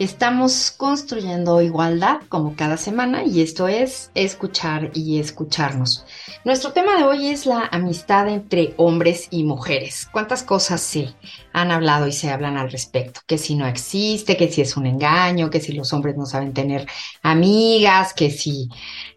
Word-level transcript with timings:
Estamos 0.00 0.72
construyendo 0.72 1.62
igualdad 1.62 2.22
como 2.28 2.56
cada 2.56 2.76
semana 2.76 3.22
y 3.22 3.42
esto 3.42 3.68
es 3.68 4.10
escuchar 4.16 4.90
y 4.92 5.20
escucharnos. 5.20 6.04
Nuestro 6.44 6.72
tema 6.72 6.96
de 6.96 7.04
hoy 7.04 7.28
es 7.28 7.46
la 7.46 7.68
amistad 7.70 8.28
entre 8.28 8.74
hombres 8.76 9.28
y 9.30 9.44
mujeres. 9.44 10.08
¿Cuántas 10.10 10.42
cosas 10.42 10.80
se 10.80 11.14
han 11.52 11.70
hablado 11.70 12.08
y 12.08 12.12
se 12.12 12.28
hablan 12.32 12.56
al 12.56 12.72
respecto? 12.72 13.20
Que 13.24 13.38
si 13.38 13.54
no 13.54 13.68
existe, 13.68 14.36
que 14.36 14.50
si 14.50 14.62
es 14.62 14.76
un 14.76 14.86
engaño, 14.86 15.48
que 15.48 15.60
si 15.60 15.72
los 15.72 15.92
hombres 15.92 16.16
no 16.16 16.26
saben 16.26 16.52
tener 16.52 16.88
amigas, 17.22 18.14
que 18.14 18.32
si 18.32 18.68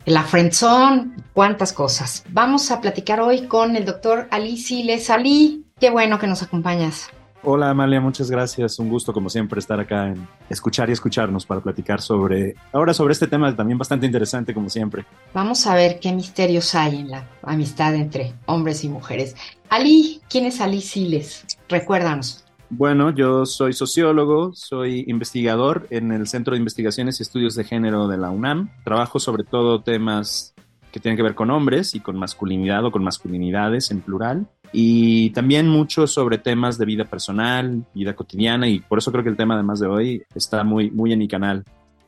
la 0.06 0.24
friendzone, 0.24 1.16
cuántas 1.34 1.74
cosas. 1.74 2.24
Vamos 2.30 2.70
a 2.70 2.82
platicar 2.82 3.20
hoy 3.20 3.48
con 3.48 3.76
el 3.76 3.84
doctor 3.84 4.28
Ali 4.30 4.58
Siles. 4.58 5.10
Ali, 5.10 5.66
qué 5.80 5.90
bueno 5.90 6.20
que 6.20 6.28
nos 6.28 6.44
acompañas. 6.44 7.10
Hola 7.44 7.70
Amalia, 7.70 8.02
muchas 8.02 8.32
gracias. 8.32 8.80
Un 8.80 8.90
gusto 8.90 9.14
como 9.14 9.30
siempre 9.30 9.60
estar 9.60 9.80
acá 9.80 10.08
en 10.08 10.28
escuchar 10.50 10.90
y 10.90 10.94
escucharnos 10.94 11.46
para 11.46 11.62
platicar 11.62 12.02
sobre, 12.02 12.56
ahora 12.74 12.94
sobre 12.94 13.14
este 13.14 13.28
tema 13.28 13.56
también 13.56 13.78
bastante 13.78 14.06
interesante 14.06 14.54
como 14.54 14.70
siempre. 14.70 15.06
Vamos 15.34 15.68
a 15.68 15.76
ver 15.76 16.00
qué 16.00 16.12
misterios 16.12 16.74
hay 16.76 16.98
en 17.00 17.12
la 17.12 17.28
amistad 17.44 17.96
entre 17.96 18.34
hombres 18.48 18.84
y 18.84 18.90
mujeres. 18.90 19.36
Ali, 19.70 20.22
¿quién 20.30 20.46
es 20.46 20.60
Ali 20.62 20.82
Siles? 20.82 21.46
Recuérdanos. 21.70 22.44
Bueno, 22.70 23.12
yo 23.12 23.46
soy 23.46 23.72
sociólogo, 23.72 24.52
soy 24.54 25.06
investigador 25.08 25.88
en 25.90 26.12
el 26.12 26.28
Centro 26.28 26.54
de 26.54 26.60
Investigaciones 26.60 27.20
y 27.20 27.24
Estudios 27.24 27.56
de 27.56 27.64
Género 27.64 28.10
de 28.10 28.18
la 28.18 28.30
UNAM. 28.30 28.70
Trabajo 28.84 29.20
sobre 29.20 29.46
todo 29.46 29.82
temas 29.84 30.54
que 30.92 31.00
tienen 31.00 31.16
que 31.16 31.24
ver 31.24 31.36
con 31.36 31.52
hombres 31.52 31.96
y 31.96 32.00
con 32.00 32.18
masculinidad 32.18 32.84
o 32.84 32.92
con 32.92 33.04
masculinidades 33.04 33.92
en 33.92 34.02
plural 34.02 34.48
y 34.72 35.30
también 35.32 35.68
mucho 35.68 36.08
sobre 36.08 36.38
temas 36.38 36.78
de 36.78 36.86
vida 36.86 37.06
personal, 37.06 37.86
vida 37.94 38.16
cotidiana 38.16 38.68
y 38.68 38.80
por 38.80 39.00
eso 39.00 39.12
creo 39.12 39.24
que 39.24 39.30
el 39.30 39.38
tema 39.38 39.56
además 39.56 39.80
de 39.80 39.88
hoy 39.88 40.24
está 40.36 40.64
muy, 40.64 40.92
muy 40.92 41.14
en 41.14 41.20
mi 41.20 41.28
canal. 41.28 41.64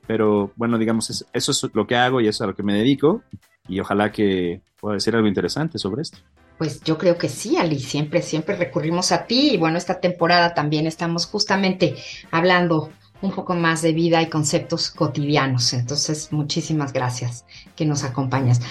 Pero 0.07 0.51
bueno, 0.55 0.77
digamos, 0.77 1.25
eso 1.31 1.51
es 1.51 1.69
lo 1.73 1.85
que 1.85 1.95
hago 1.95 2.19
y 2.19 2.27
eso 2.27 2.37
es 2.37 2.41
a 2.41 2.47
lo 2.47 2.55
que 2.55 2.63
me 2.63 2.73
dedico 2.73 3.21
y 3.67 3.79
ojalá 3.79 4.11
que 4.11 4.61
pueda 4.79 4.95
decir 4.95 5.15
algo 5.15 5.27
interesante 5.27 5.77
sobre 5.77 6.01
esto. 6.01 6.17
Pues 6.57 6.81
yo 6.83 6.97
creo 6.97 7.17
que 7.17 7.29
sí, 7.29 7.55
Ali, 7.55 7.79
siempre, 7.79 8.21
siempre 8.21 8.55
recurrimos 8.55 9.11
a 9.11 9.25
ti 9.25 9.51
y 9.53 9.57
bueno, 9.57 9.77
esta 9.77 10.01
temporada 10.01 10.53
también 10.53 10.87
estamos 10.87 11.25
justamente 11.25 11.95
hablando 12.31 12.91
un 13.21 13.31
poco 13.31 13.53
más 13.55 13.81
de 13.81 13.93
vida 13.93 14.21
y 14.21 14.29
conceptos 14.29 14.89
cotidianos. 14.89 15.73
Entonces, 15.73 16.31
muchísimas 16.31 16.93
gracias 16.93 17.45
que 17.75 17.85
nos 17.85 18.03
acompañas. 18.03 18.61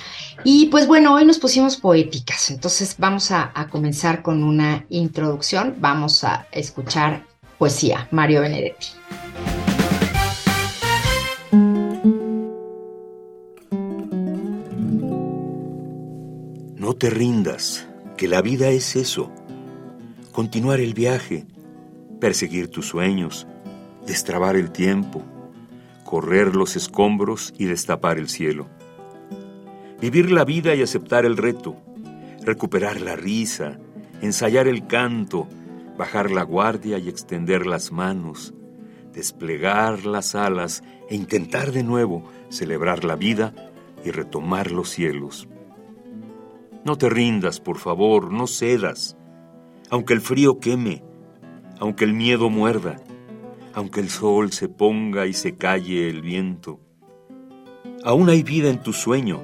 Y 0.45 0.67
pues 0.67 0.87
bueno, 0.87 1.15
hoy 1.15 1.25
nos 1.25 1.39
pusimos 1.39 1.77
poéticas, 1.77 2.51
entonces 2.51 2.95
vamos 2.99 3.31
a, 3.31 3.53
comenzar 3.71 4.23
con 4.23 4.43
una 4.43 4.87
introducción, 4.89 5.77
vamos 5.79 6.25
a 6.25 6.47
escuchar 6.53 7.25
poesía, 7.59 8.09
Mario 8.11 8.43
Benedetti. 8.43 8.89
No 16.77 16.95
te 16.95 17.11
rindas, 17.11 17.87
que 18.17 18.29
la 18.29 18.41
vida 18.41 18.69
es 18.71 18.97
eso, 18.97 19.31
continuar 20.33 20.81
el 20.81 20.95
viaje, 20.95 21.47
perseguir 22.21 22.71
tus 22.71 22.87
sueños, 22.87 23.47
destrabar 24.09 24.57
el 24.57 24.73
tiempo, 24.73 25.23
correr 26.03 26.57
los 26.57 26.77
escombros 26.77 27.53
y 27.59 27.67
destapar 27.67 28.19
el 28.19 28.31
cielo. 28.31 28.67
Vivir 30.01 30.33
la 30.33 30.47
vida 30.47 30.75
y 30.75 30.81
aceptar 30.81 31.27
el 31.27 31.37
reto, 31.37 31.77
recuperar 32.43 33.03
la 33.03 33.17
risa, 33.17 33.79
ensayar 34.23 34.67
el 34.67 34.87
canto, 34.87 35.47
bajar 35.99 36.31
la 36.31 36.43
guardia 36.43 36.97
y 36.97 37.11
extender 37.11 37.67
las 37.67 37.93
manos, 37.93 38.55
desplegar 39.13 40.07
las 40.07 40.35
alas 40.35 40.83
e 41.11 41.15
intentar 41.15 41.73
de 41.73 41.83
nuevo 41.83 42.25
celebrar 42.49 43.05
la 43.05 43.15
vida 43.15 43.55
y 44.05 44.11
retomar 44.11 44.71
los 44.71 44.89
cielos. 44.89 45.49
No 46.83 46.97
te 46.97 47.11
rindas, 47.11 47.61
por 47.61 47.77
favor, 47.77 48.33
no 48.33 48.47
cedas, 48.47 49.19
aunque 49.91 50.15
el 50.15 50.23
frío 50.23 50.61
queme, 50.61 51.03
aunque 51.79 52.07
el 52.07 52.15
miedo 52.15 52.49
muerda, 52.49 53.03
aunque 53.75 54.01
el 54.01 54.09
sol 54.09 54.53
se 54.53 54.69
ponga 54.69 55.27
y 55.27 55.33
se 55.33 55.57
calle 55.57 56.09
el 56.09 56.23
viento. 56.23 56.81
Aún 58.05 58.29
hay 58.29 58.43
vida 58.43 58.71
en 58.71 58.83
tu 58.83 58.93
sueño, 58.93 59.43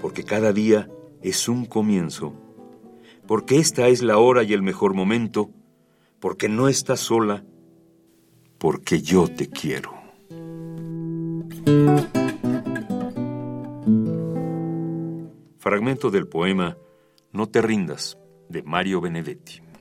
porque 0.00 0.24
cada 0.24 0.52
día 0.52 0.88
es 1.22 1.48
un 1.48 1.66
comienzo, 1.66 2.34
porque 3.26 3.58
esta 3.58 3.88
es 3.88 4.02
la 4.02 4.18
hora 4.18 4.42
y 4.42 4.52
el 4.52 4.62
mejor 4.62 4.94
momento, 4.94 5.50
porque 6.20 6.48
no 6.48 6.68
estás 6.68 7.00
sola, 7.00 7.44
porque 8.58 9.02
yo 9.02 9.28
te 9.28 9.48
quiero. 9.48 9.92
Fragmento 15.58 16.10
del 16.10 16.26
poema 16.26 16.76
No 17.32 17.48
te 17.48 17.62
rindas, 17.62 18.18
de 18.48 18.62
Mario 18.62 19.00
Benedetti. 19.00 19.71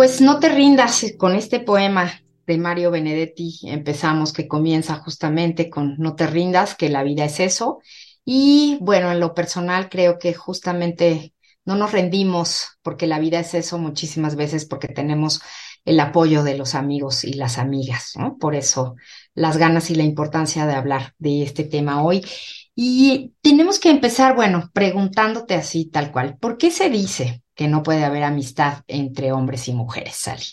Pues 0.00 0.22
no 0.22 0.40
te 0.40 0.48
rindas 0.48 1.04
con 1.18 1.34
este 1.34 1.60
poema 1.60 2.22
de 2.46 2.56
Mario 2.56 2.90
Benedetti. 2.90 3.58
Empezamos 3.64 4.32
que 4.32 4.48
comienza 4.48 4.94
justamente 4.94 5.68
con 5.68 5.96
No 5.98 6.14
te 6.14 6.26
rindas, 6.26 6.74
que 6.74 6.88
la 6.88 7.02
vida 7.02 7.26
es 7.26 7.38
eso. 7.38 7.80
Y 8.24 8.78
bueno, 8.80 9.12
en 9.12 9.20
lo 9.20 9.34
personal 9.34 9.90
creo 9.90 10.18
que 10.18 10.32
justamente 10.32 11.34
no 11.66 11.76
nos 11.76 11.92
rendimos 11.92 12.78
porque 12.80 13.06
la 13.06 13.18
vida 13.18 13.40
es 13.40 13.52
eso 13.52 13.76
muchísimas 13.76 14.36
veces 14.36 14.64
porque 14.64 14.88
tenemos 14.88 15.42
el 15.84 16.00
apoyo 16.00 16.44
de 16.44 16.56
los 16.56 16.74
amigos 16.74 17.22
y 17.24 17.34
las 17.34 17.58
amigas, 17.58 18.12
¿no? 18.16 18.38
Por 18.38 18.54
eso 18.54 18.96
las 19.34 19.58
ganas 19.58 19.90
y 19.90 19.96
la 19.96 20.04
importancia 20.04 20.64
de 20.64 20.76
hablar 20.76 21.12
de 21.18 21.42
este 21.42 21.64
tema 21.64 22.02
hoy. 22.02 22.24
Y 22.74 23.34
tenemos 23.42 23.78
que 23.78 23.90
empezar, 23.90 24.34
bueno, 24.34 24.70
preguntándote 24.72 25.56
así 25.56 25.90
tal 25.90 26.10
cual, 26.10 26.38
¿por 26.38 26.56
qué 26.56 26.70
se 26.70 26.88
dice 26.88 27.42
que 27.60 27.68
no 27.68 27.82
puede 27.82 28.04
haber 28.04 28.22
amistad 28.22 28.84
entre 28.88 29.32
hombres 29.32 29.68
y 29.68 29.74
mujeres, 29.74 30.16
Sally. 30.16 30.46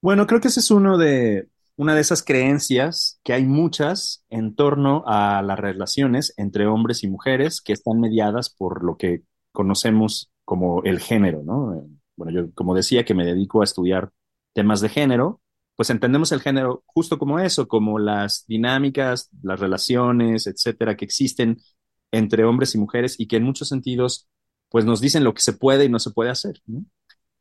Bueno, 0.00 0.26
creo 0.26 0.40
que 0.40 0.48
ese 0.48 0.60
es 0.60 0.70
uno 0.70 0.96
de, 0.96 1.50
una 1.76 1.94
de 1.94 2.00
esas 2.00 2.22
creencias 2.22 3.20
que 3.22 3.34
hay 3.34 3.44
muchas 3.44 4.24
en 4.30 4.54
torno 4.54 5.04
a 5.06 5.42
las 5.42 5.58
relaciones 5.58 6.32
entre 6.38 6.66
hombres 6.66 7.04
y 7.04 7.08
mujeres 7.10 7.60
que 7.60 7.74
están 7.74 8.00
mediadas 8.00 8.48
por 8.48 8.82
lo 8.82 8.96
que 8.96 9.24
conocemos 9.52 10.30
como 10.46 10.82
el 10.84 11.00
género, 11.00 11.42
¿no? 11.44 11.86
Bueno, 12.16 12.32
yo 12.32 12.54
como 12.54 12.74
decía 12.74 13.04
que 13.04 13.12
me 13.12 13.26
dedico 13.26 13.60
a 13.60 13.64
estudiar 13.64 14.10
temas 14.54 14.80
de 14.80 14.88
género, 14.88 15.42
pues 15.76 15.90
entendemos 15.90 16.32
el 16.32 16.40
género 16.40 16.82
justo 16.86 17.18
como 17.18 17.40
eso, 17.40 17.68
como 17.68 17.98
las 17.98 18.46
dinámicas, 18.46 19.28
las 19.42 19.60
relaciones, 19.60 20.46
etcétera, 20.46 20.96
que 20.96 21.04
existen 21.04 21.58
entre 22.10 22.46
hombres 22.46 22.74
y 22.74 22.78
mujeres 22.78 23.20
y 23.20 23.28
que 23.28 23.36
en 23.36 23.42
muchos 23.42 23.68
sentidos 23.68 24.30
pues 24.68 24.84
nos 24.84 25.00
dicen 25.00 25.24
lo 25.24 25.34
que 25.34 25.42
se 25.42 25.52
puede 25.52 25.84
y 25.84 25.88
no 25.88 25.98
se 25.98 26.10
puede 26.10 26.30
hacer. 26.30 26.60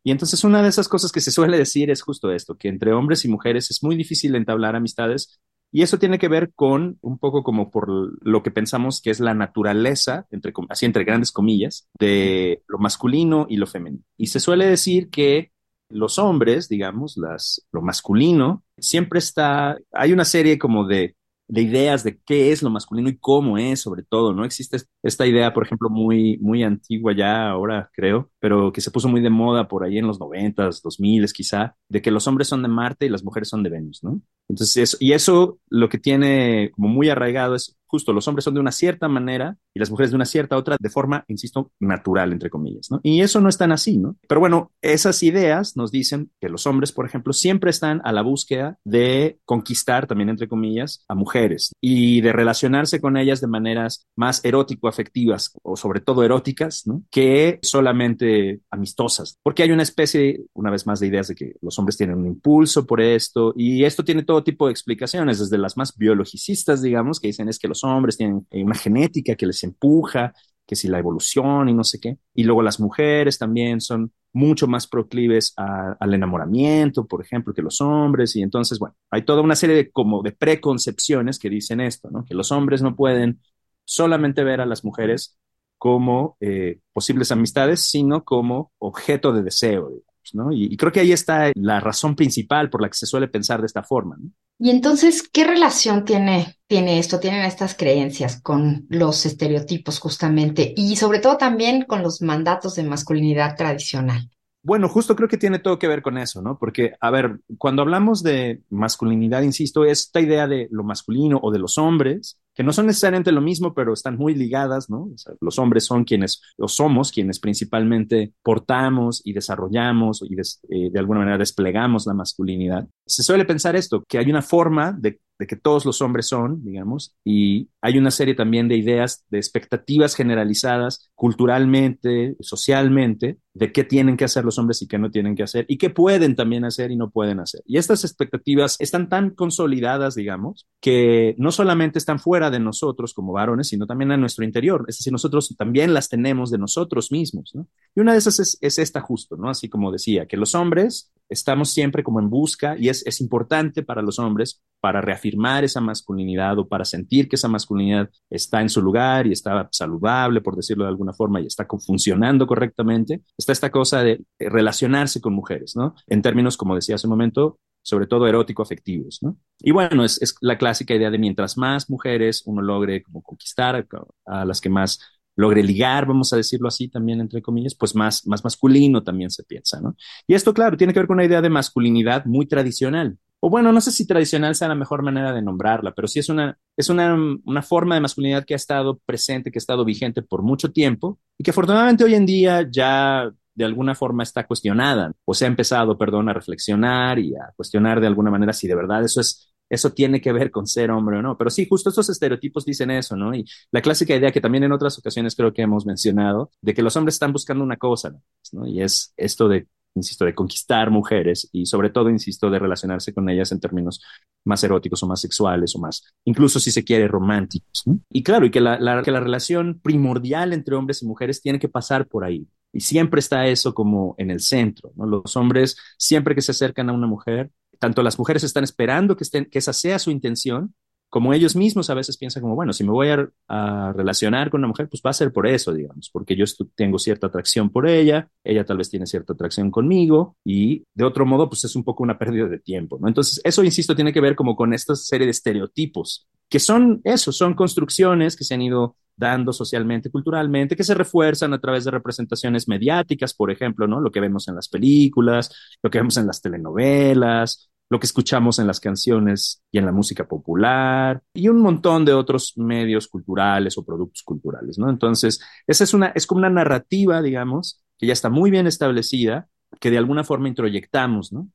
Y 0.04 0.12
entonces 0.12 0.44
una 0.44 0.62
de 0.62 0.70
esas 0.70 0.88
cosas 0.88 1.12
que 1.12 1.22
se 1.22 1.32
suele 1.32 1.58
decir 1.58 1.90
es 1.92 2.02
justo 2.02 2.32
esto, 2.32 2.56
que 2.56 2.70
entre 2.70 2.94
hombres 2.94 3.26
y 3.26 3.30
mujeres 3.30 3.70
es 3.72 3.84
muy 3.84 3.96
difícil 3.96 4.36
entablar 4.36 4.76
amistades 4.76 5.40
y 5.72 5.82
eso 5.82 6.00
tiene 6.00 6.18
que 6.18 6.30
ver 6.30 6.54
con 6.54 6.98
un 7.02 7.18
poco 7.18 7.44
como 7.44 7.72
por 7.72 7.90
lo 7.90 8.42
que 8.42 8.52
pensamos 8.52 9.02
que 9.02 9.10
es 9.10 9.20
la 9.20 9.34
naturaleza, 9.34 10.26
entre, 10.32 10.54
así 10.70 10.86
entre 10.86 11.04
grandes 11.04 11.32
comillas, 11.32 11.90
de 12.00 12.64
lo 12.68 12.78
masculino 12.78 13.48
y 13.50 13.58
lo 13.58 13.68
femenino. 13.68 14.04
Y 14.18 14.28
se 14.28 14.40
suele 14.40 14.66
decir 14.66 15.10
que 15.10 15.52
los 15.90 16.20
hombres, 16.20 16.70
digamos, 16.70 17.18
las, 17.18 17.66
lo 17.72 17.82
masculino, 17.82 18.64
siempre 18.78 19.20
está, 19.20 19.78
hay 19.92 20.14
una 20.14 20.26
serie 20.26 20.58
como 20.58 20.86
de 20.86 21.16
de 21.48 21.62
ideas 21.62 22.04
de 22.04 22.20
qué 22.26 22.52
es 22.52 22.62
lo 22.62 22.70
masculino 22.70 23.10
y 23.10 23.18
cómo 23.18 23.58
es, 23.58 23.82
sobre 23.82 24.04
todo, 24.04 24.34
¿no? 24.34 24.44
Existe 24.44 24.78
esta 25.02 25.26
idea, 25.26 25.54
por 25.54 25.66
ejemplo, 25.66 25.90
muy, 25.90 26.38
muy 26.40 26.64
antigua 26.64 27.14
ya 27.16 27.50
ahora, 27.50 27.90
creo, 27.94 28.32
pero 28.40 28.72
que 28.72 28.82
se 28.82 28.92
puso 28.92 29.08
muy 29.08 29.22
de 29.22 29.30
moda 29.30 29.68
por 29.68 29.84
ahí 29.84 29.98
en 29.98 30.08
los 30.08 30.20
noventas, 30.20 30.82
dos 30.82 31.00
miles 31.00 31.34
quizá, 31.34 31.76
de 31.88 32.02
que 32.02 32.12
los 32.12 32.28
hombres 32.28 32.48
son 32.48 32.62
de 32.62 32.68
Marte 32.68 33.06
y 33.06 33.10
las 33.10 33.24
mujeres 33.24 33.50
son 33.50 33.64
de 33.64 33.70
Venus, 33.70 34.04
¿no? 34.04 34.22
Entonces, 34.50 34.98
y 35.00 35.14
eso 35.14 35.60
lo 35.70 35.90
que 35.90 35.98
tiene 35.98 36.72
como 36.72 36.90
muy 36.90 37.10
arraigado 37.10 37.56
es 37.56 37.77
justo 37.88 38.14
los 38.14 38.28
hombres 38.28 38.44
son 38.44 38.54
de 38.54 38.60
una 38.60 38.72
cierta 38.72 39.08
manera 39.08 39.58
y 39.74 39.80
las 39.80 39.90
mujeres 39.90 40.12
de 40.12 40.16
una 40.16 40.26
cierta 40.26 40.58
otra, 40.58 40.78
de 40.80 40.90
forma, 40.90 41.24
insisto, 41.28 41.72
natural, 41.80 42.32
entre 42.32 42.50
comillas, 42.50 42.92
¿no? 42.92 43.00
Y 43.04 43.22
eso 43.22 43.42
no 43.42 43.50
es 43.50 43.58
tan 43.58 43.72
así, 43.72 43.98
¿no? 43.98 44.18
Pero 44.28 44.40
bueno, 44.40 44.72
esas 44.82 45.24
ideas 45.24 45.76
nos 45.76 45.92
dicen 45.92 46.32
que 46.40 46.50
los 46.50 46.68
hombres, 46.68 46.92
por 46.92 47.06
ejemplo, 47.06 47.34
siempre 47.34 47.70
están 47.70 48.02
a 48.04 48.12
la 48.12 48.22
búsqueda 48.22 48.78
de 48.84 49.40
conquistar, 49.46 50.08
también 50.08 50.30
entre 50.30 50.48
comillas, 50.48 51.06
a 51.08 51.16
mujeres 51.16 51.72
y 51.82 52.22
de 52.22 52.34
relacionarse 52.34 53.00
con 53.02 53.18
ellas 53.18 53.42
de 53.42 53.48
maneras 53.48 54.08
más 54.16 54.44
erótico-afectivas 54.44 55.54
o 55.64 55.76
sobre 55.76 56.02
todo 56.02 56.24
eróticas, 56.24 56.88
¿no? 56.88 57.04
Que 57.12 57.60
solamente 57.62 58.62
amistosas, 58.72 59.40
porque 59.44 59.64
hay 59.64 59.72
una 59.72 59.84
especie, 59.84 60.42
una 60.54 60.72
vez 60.72 60.86
más, 60.86 61.00
de 61.00 61.08
ideas 61.08 61.28
de 61.28 61.36
que 61.36 61.56
los 61.62 61.78
hombres 61.80 61.98
tienen 61.98 62.18
un 62.18 62.26
impulso 62.28 62.86
por 62.86 63.02
esto 63.02 63.54
y 63.56 63.84
esto 63.84 64.04
tiene 64.04 64.24
todo 64.24 64.44
tipo 64.44 64.66
de 64.66 64.72
explicaciones, 64.72 65.40
desde 65.40 65.58
las 65.58 65.78
más 65.78 65.96
biologicistas, 65.98 66.82
digamos, 66.82 67.20
que 67.20 67.28
dicen 67.28 67.50
es 67.50 67.60
que 67.60 67.68
los 67.68 67.77
hombres 67.84 68.18
tienen 68.18 68.48
una 68.52 68.76
genética 68.76 69.36
que 69.36 69.46
les 69.46 69.64
empuja, 69.64 70.34
que 70.66 70.76
si 70.76 70.88
la 70.88 71.00
evolución 71.00 71.70
y 71.70 71.74
no 71.74 71.84
sé 71.84 72.00
qué. 72.00 72.18
Y 72.34 72.44
luego 72.44 72.62
las 72.62 72.80
mujeres 72.80 73.38
también 73.38 73.82
son 73.82 74.12
mucho 74.34 74.68
más 74.68 74.88
proclives 74.88 75.54
al 75.56 76.14
enamoramiento, 76.14 77.08
por 77.08 77.22
ejemplo, 77.22 77.54
que 77.54 77.62
los 77.62 77.82
hombres. 77.82 78.36
Y 78.36 78.42
entonces, 78.42 78.78
bueno, 78.78 78.96
hay 79.10 79.24
toda 79.24 79.42
una 79.42 79.56
serie 79.56 79.76
de 79.76 79.92
como 79.92 80.22
de 80.22 80.34
preconcepciones 80.34 81.40
que 81.40 81.50
dicen 81.50 81.80
esto, 81.80 82.10
¿no? 82.12 82.26
Que 82.26 82.36
los 82.36 82.52
hombres 82.52 82.82
no 82.82 82.96
pueden 82.96 83.42
solamente 83.86 84.44
ver 84.44 84.62
a 84.62 84.66
las 84.66 84.84
mujeres 84.84 85.38
como 85.78 86.38
eh, 86.40 86.80
posibles 86.94 87.32
amistades, 87.32 87.82
sino 87.82 88.24
como 88.24 88.72
objeto 88.80 89.32
de 89.32 89.44
deseo. 89.44 89.92
¿no? 90.34 90.52
Y, 90.52 90.76
creo 90.76 90.92
que 90.92 91.00
ahí 91.00 91.12
está 91.12 91.52
la 91.56 91.80
razón 91.80 92.16
principal 92.16 92.70
por 92.70 92.82
la 92.82 92.90
que 92.90 92.98
se 92.98 93.06
suele 93.06 93.28
pensar 93.28 93.62
de 93.62 93.68
esta 93.68 93.84
forma. 93.84 94.18
Y 94.60 94.72
entonces, 94.72 95.28
¿qué 95.28 95.44
relación 95.44 96.04
tiene, 96.04 96.58
tiene 96.68 97.00
esto, 97.00 97.20
tienen 97.20 97.46
estas 97.46 97.76
creencias 97.76 98.42
con 98.42 98.88
los 98.90 99.26
estereotipos 99.26 100.00
justamente 100.00 100.74
y 100.76 100.96
sobre 100.96 101.20
todo 101.20 101.38
también 101.38 101.84
con 101.84 102.02
los 102.02 102.22
mandatos 102.22 102.76
de 102.76 102.84
masculinidad 102.84 103.56
tradicional? 103.56 104.30
Bueno, 104.64 104.90
justo 104.90 105.16
creo 105.16 105.30
que 105.30 105.38
tiene 105.38 105.60
todo 105.60 105.80
que 105.80 105.88
ver 105.88 106.02
con 106.02 106.18
eso, 106.18 106.42
¿no? 106.42 106.58
Porque, 106.60 106.94
a 107.00 107.10
ver, 107.10 107.40
cuando 107.58 107.84
hablamos 107.84 108.22
de 108.22 108.62
masculinidad, 108.70 109.44
insisto, 109.44 109.86
esta 109.86 110.20
idea 110.20 110.46
de 110.48 110.68
lo 110.72 110.84
masculino 110.84 111.40
o 111.42 111.52
de 111.52 111.60
los 111.60 111.78
hombres, 111.78 112.38
que 112.54 112.64
no 112.64 112.74
son 112.74 112.88
necesariamente 112.88 113.32
lo 113.32 113.40
mismo, 113.40 113.74
pero 113.74 113.94
están 113.94 114.18
muy 114.18 114.34
ligadas, 114.34 114.90
¿no? 114.90 115.10
los 115.42 115.60
hombres 115.60 115.86
son 115.86 116.04
quienes, 116.04 116.42
o 116.58 116.68
somos 116.68 117.12
quienes 117.12 117.40
principalmente 117.40 118.34
portamos 118.42 119.22
y 119.24 119.34
desarrollamos 119.34 120.24
y 120.28 120.34
eh, 120.36 120.90
de 120.92 121.00
alguna 121.00 121.20
manera 121.20 121.38
desplegamos 121.38 122.08
la 122.08 122.16
masculinidad. 122.16 122.88
Se 123.06 123.22
suele 123.22 123.46
pensar 123.46 123.76
esto, 123.76 124.04
que 124.08 124.18
hay 124.18 124.30
una 124.30 124.42
forma 124.42 124.92
de 124.92 125.20
de 125.40 125.48
que 125.48 125.56
todos 125.56 125.86
los 125.86 126.02
hombres 126.02 126.28
son, 126.28 126.64
digamos, 126.64 127.16
y 127.24 127.70
hay 127.82 127.98
una 127.98 128.12
serie 128.12 128.34
también 128.34 128.68
de 128.68 128.76
ideas, 128.76 129.26
de 129.30 129.38
expectativas 129.38 130.16
generalizadas 130.16 131.12
culturalmente, 131.16 132.36
socialmente, 132.40 133.38
de 133.54 133.72
qué 133.72 133.84
tienen 133.84 134.18
que 134.18 134.26
hacer 134.26 134.46
los 134.46 134.58
hombres 134.58 134.82
y 134.82 134.88
qué 134.88 134.98
no 134.98 135.12
tienen 135.12 135.36
que 135.36 135.44
hacer, 135.44 135.66
y 135.68 135.78
qué 135.78 135.90
pueden 135.90 136.36
también 136.36 136.66
hacer 136.66 136.92
y 136.92 136.96
no 136.96 137.10
pueden 137.10 137.40
hacer. 137.40 137.62
Y 137.66 137.78
estas 137.78 138.04
expectativas 138.04 138.78
están 138.80 139.10
tan 139.10 139.32
consolidadas, 139.32 140.16
digamos, 140.16 140.68
que 140.82 141.36
no 141.38 141.52
solamente 141.52 142.00
están 142.00 142.20
fuera 142.20 142.50
de 142.50 142.60
nosotros 142.60 143.14
como 143.14 143.34
varones, 143.34 143.68
sino 143.68 143.86
también 143.88 144.12
en 144.12 144.22
nuestro 144.22 144.46
interior. 144.46 144.86
Es 144.88 144.98
decir, 144.98 145.12
nosotros 145.12 145.56
también 145.58 145.94
las 145.94 146.10
tenemos 146.10 146.52
de 146.52 146.58
nosotros 146.58 147.12
mismos, 147.12 147.52
¿no? 147.56 147.68
Y 147.96 148.02
una 148.02 148.14
de 148.14 148.20
esas 148.20 148.40
es, 148.40 148.58
es 148.62 148.78
esta 148.78 149.02
justo, 149.02 149.38
¿no? 149.38 149.50
Así 149.50 149.70
como 149.70 149.92
decía, 149.92 150.28
que 150.28 150.38
los 150.38 150.54
hombres 150.56 151.12
estamos 151.30 151.70
siempre 151.70 152.04
como 152.04 152.20
en 152.20 152.30
busca 152.30 152.76
y 152.78 152.90
es, 152.90 153.06
es 153.06 153.22
importante 153.22 153.84
para 153.84 154.02
los 154.02 154.20
hombres 154.20 154.62
para 154.80 155.02
reafirmar 155.02 155.64
esa 155.64 155.82
masculinidad 155.82 156.58
o 156.60 156.68
para 156.68 156.86
sentir 156.86 157.28
que 157.28 157.36
esa 157.36 157.48
masculinidad 157.48 158.10
está 158.30 158.62
en 158.62 158.70
su 158.70 158.82
lugar 158.82 159.28
y 159.28 159.32
está 159.32 159.68
saludable, 159.72 160.42
por 160.42 160.56
decirlo 160.56 160.84
de 160.84 160.90
alguna 160.90 161.14
forma, 161.14 161.42
y 161.42 161.48
está 161.48 161.66
funcionando 161.86 162.46
correctamente, 162.46 163.22
está 163.38 163.52
esta 163.52 163.72
cosa 163.72 164.04
de 164.04 164.24
relacionarse 164.40 165.20
con 165.20 165.34
mujeres, 165.34 165.76
¿no? 165.76 165.96
En 166.08 166.22
términos, 166.22 166.58
como 166.58 166.76
decía 166.76 166.96
hace 166.96 167.08
un 167.08 167.12
momento, 167.12 167.60
sobre 167.82 168.06
todo 168.06 168.28
erótico-afectivos, 168.28 169.20
¿no? 169.22 169.38
Y 169.60 169.72
bueno, 169.72 170.04
es, 170.04 170.22
es, 170.22 170.36
la 170.42 170.58
clásica 170.58 170.94
idea 170.94 171.10
de 171.10 171.18
mientras 171.18 171.58
más 171.58 171.90
mujeres 171.90 172.44
uno 172.46 172.62
logre 172.62 173.02
como 173.02 173.22
conquistar 173.24 173.88
a 174.26 174.46
las 174.46 174.62
que 174.62 174.70
más 174.70 175.00
logre 175.38 175.64
ligar, 175.64 176.06
vamos 176.06 176.34
a 176.34 176.36
decirlo 176.36 176.68
así 176.68 176.90
también, 176.90 177.22
entre 177.22 177.42
comillas, 177.42 177.76
pues 177.76 177.96
más, 177.96 178.28
más 178.28 178.44
masculino 178.44 179.04
también 179.04 179.30
se 179.30 179.44
piensa, 179.44 179.80
¿no? 179.80 179.96
Y 180.28 180.34
esto, 180.34 180.54
claro, 180.54 180.76
tiene 180.76 180.94
que 180.94 181.00
ver 181.00 181.08
con 181.08 181.16
una 181.16 181.26
idea 181.26 181.42
de 181.42 181.50
masculinidad 181.50 182.26
muy 182.26 182.48
tradicional. 182.48 183.18
O 183.40 183.52
bueno, 183.52 183.72
no 183.72 183.80
sé 183.80 183.92
si 183.92 184.08
tradicional 184.08 184.56
sea 184.56 184.68
la 184.68 184.76
mejor 184.76 185.04
manera 185.04 185.32
de 185.32 185.44
nombrarla, 185.44 185.94
pero 185.94 186.08
sí 186.08 186.18
es 186.20 186.30
una, 186.30 186.58
es 186.76 186.90
una, 186.90 187.16
una 187.46 187.62
forma 187.62 187.94
de 187.94 188.02
masculinidad 188.02 188.46
que 188.46 188.56
ha 188.56 188.58
estado 188.58 189.00
presente, 189.06 189.52
que 189.52 189.60
ha 189.60 189.62
estado 189.62 189.86
vigente 189.86 190.24
por 190.24 190.42
mucho 190.42 190.72
tiempo 190.72 191.20
y 191.38 191.44
que 191.44 191.52
afortunadamente 191.52 192.04
hoy 192.04 192.16
en 192.16 192.26
día 192.26 192.68
ya 192.70 193.32
de 193.54 193.66
alguna 193.66 193.94
forma 193.94 194.24
está 194.24 194.48
cuestionada 194.48 195.12
o 195.24 195.36
se 195.36 195.46
ha 195.46 195.48
empezado, 195.48 195.98
perdón, 196.00 196.30
a 196.30 196.34
reflexionar 196.34 197.20
y 197.20 197.36
a 197.36 197.54
cuestionar 197.56 198.02
de 198.02 198.08
alguna 198.08 198.32
manera 198.32 198.54
si 198.54 198.68
de 198.68 198.76
verdad 198.76 199.04
eso 199.04 199.22
es 199.22 199.54
eso 199.70 199.92
tiene 199.92 200.22
que 200.22 200.32
ver 200.32 200.52
con 200.52 200.68
ser 200.68 200.92
hombre 200.92 201.18
o 201.18 201.22
no. 201.22 201.38
Pero 201.38 201.50
sí, 201.50 201.68
justo 201.70 201.90
estos 201.90 202.10
estereotipos 202.10 202.66
dicen 202.66 202.92
eso, 202.92 203.16
¿no? 203.16 203.34
Y 203.34 203.46
la 203.72 203.82
clásica 203.82 204.16
idea 204.16 204.32
que 204.32 204.42
también 204.42 204.64
en 204.64 204.72
otras 204.72 204.98
ocasiones 204.98 205.36
creo 205.36 205.54
que 205.54 205.62
hemos 205.62 205.86
mencionado, 205.86 206.52
de 206.62 206.74
que 206.74 206.82
los 206.82 206.96
hombres 206.96 207.16
están 207.16 207.34
buscando 207.34 207.64
una 207.64 207.78
cosa, 207.78 208.14
¿no? 208.54 208.68
Y 208.68 208.82
es 208.82 209.14
esto 209.18 209.48
de, 209.48 209.68
insisto, 209.98 210.26
de 210.26 210.34
conquistar 210.34 210.90
mujeres 210.92 211.50
y 211.52 211.66
sobre 211.66 211.90
todo, 211.90 212.10
insisto, 212.10 212.50
de 212.50 212.60
relacionarse 212.60 213.14
con 213.14 213.30
ellas 213.30 213.52
en 213.52 213.60
términos 213.60 214.02
más 214.46 214.64
eróticos 214.64 215.04
o 215.04 215.08
más 215.08 215.20
sexuales 215.20 215.76
o 215.76 215.80
más, 215.80 216.04
incluso 216.24 216.60
si 216.60 216.72
se 216.72 216.84
quiere, 216.84 217.08
románticos. 217.08 217.84
Y 218.10 218.24
claro, 218.24 218.46
y 218.46 218.52
que 218.52 218.62
la, 218.62 219.02
que 219.04 219.12
la 219.12 219.20
relación 219.20 219.80
primordial 219.82 220.54
entre 220.54 220.76
hombres 220.76 221.02
y 221.02 221.06
mujeres 221.06 221.42
tiene 221.42 221.60
que 221.60 221.70
pasar 221.70 222.08
por 222.08 222.24
ahí. 222.24 222.48
Y 222.74 222.82
siempre 222.82 223.20
está 223.20 223.48
eso 223.48 223.74
como 223.74 224.16
en 224.18 224.30
el 224.30 224.40
centro, 224.40 224.92
¿no? 224.96 225.06
Los 225.06 225.36
hombres, 225.36 225.78
siempre 225.98 226.36
que 226.36 226.42
se 226.42 226.52
acercan 226.52 226.90
a 226.90 226.94
una 226.94 227.08
mujer, 227.08 227.52
tanto 227.80 228.04
las 228.04 228.20
mujeres 228.20 228.44
están 228.44 228.64
esperando 228.64 229.16
que, 229.16 229.26
esa 229.52 229.74
sea 229.74 230.00
su 230.00 230.12
intención, 230.12 230.74
como 231.10 231.34
ellos 231.34 231.56
mismos 231.56 231.90
a 231.90 231.94
veces 231.94 232.18
piensan 232.18 232.42
como, 232.42 232.56
bueno, 232.56 232.74
si 232.74 232.84
me 232.84 232.92
voy 232.92 233.08
a, 233.10 233.94
relacionar 233.94 234.50
con 234.50 234.60
una 234.60 234.68
mujer, 234.68 234.90
pues 234.90 235.02
va 235.06 235.12
a 235.12 235.14
ser 235.14 235.32
por 235.32 235.48
eso, 235.48 235.74
digamos, 235.74 236.10
porque 236.12 236.36
yo 236.36 236.44
tengo 236.76 237.00
cierta 237.00 237.28
atracción 237.28 237.70
por 237.70 237.88
ella, 237.88 238.30
ella 238.44 238.66
tal 238.66 238.78
vez 238.78 238.90
tiene 238.90 239.06
cierta 239.06 239.34
atracción 239.34 239.72
conmigo 239.72 240.36
y 240.44 240.84
de 240.94 241.06
otro 241.06 241.26
modo, 241.26 241.50
pues 241.50 241.64
es 241.64 241.76
un 241.76 241.84
poco 241.84 242.04
una 242.04 242.18
pérdida 242.18 242.48
de 242.48 242.60
tiempo, 242.60 242.98
¿no? 243.00 243.08
Entonces, 243.08 243.40
eso, 243.44 243.64
insisto, 243.64 243.96
tiene 243.96 244.12
que 244.12 244.22
ver 244.22 244.36
como 244.36 244.56
con 244.56 244.74
esta 244.74 244.96
serie 244.96 245.26
de 245.26 245.32
estereotipos, 245.32 246.28
que 246.50 246.60
son 246.60 247.02
eso, 247.04 247.32
son 247.32 247.54
construcciones 247.54 248.36
que 248.36 248.44
se 248.44 248.54
han 248.54 248.62
ido 248.62 248.98
dando 249.18 249.52
socialmente, 249.52 250.12
culturalmente, 250.12 250.76
que 250.76 250.84
se 250.84 250.94
refuerzan 250.94 251.54
a 251.54 251.60
través 251.60 251.84
de 251.86 251.92
representaciones 251.92 252.68
mediáticas, 252.68 253.34
por 253.34 253.52
ejemplo, 253.52 253.88
¿no? 253.88 254.00
Lo 254.00 254.12
que 254.12 254.20
vemos 254.20 254.48
en 254.48 254.56
las 254.56 254.70
películas, 254.70 255.54
lo 255.82 255.90
que 255.90 255.98
vemos 255.98 256.18
en 256.18 256.28
las 256.28 256.42
telenovelas, 256.42 257.70
lo 257.90 258.00
que 258.00 258.06
escuchamos 258.06 258.60
en 258.60 258.68
las 258.68 258.80
canciones 258.80 259.64
y 259.72 259.78
en 259.78 259.86
la 259.86 259.92
música 259.92 260.28
popular 260.28 261.22
y 261.34 261.48
un 261.48 261.60
montón 261.62 262.06
de 262.06 262.14
otros 262.14 262.54
medios 262.58 263.08
culturales 263.08 263.78
o 263.78 263.86
productos 263.86 264.24
culturales, 264.24 264.78
¿no? 264.78 264.90
Entonces, 264.90 265.40
esa 265.66 265.84
es 265.84 265.94
una, 265.94 266.08
es 266.08 266.28
como 266.28 266.40
una 266.40 266.50
narrativa, 266.50 267.22
digamos, 267.22 267.84
que 267.98 268.08
ya 268.08 268.14
está 268.14 268.30
muy 268.30 268.52
bien 268.52 268.68
establecida, 268.68 269.48
que 269.80 269.92
de 269.92 269.98
alguna 269.98 270.24
forma 270.24 270.48
introyectamos, 270.48 271.32
¿no? 271.34 271.50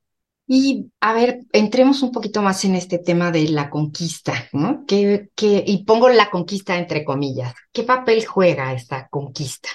Y 0.47 0.91
a 1.01 1.15
ver, 1.15 1.41
entremos 1.53 2.03
un 2.03 2.13
poquito 2.13 2.43
más 2.43 2.65
en 2.65 2.75
este 2.75 2.99
tema 2.99 3.31
de 3.31 3.49
la 3.49 3.71
conquista, 3.71 4.49
¿no? 4.53 4.85
Que, 4.87 5.31
y 5.37 5.85
pongo 5.85 6.09
la 6.09 6.31
conquista 6.31 6.77
entre 6.77 7.05
comillas. 7.05 7.55
¿Qué 7.73 7.85
papel 7.85 8.27
juega 8.27 8.73
esta 8.73 9.09
conquista? 9.09 9.69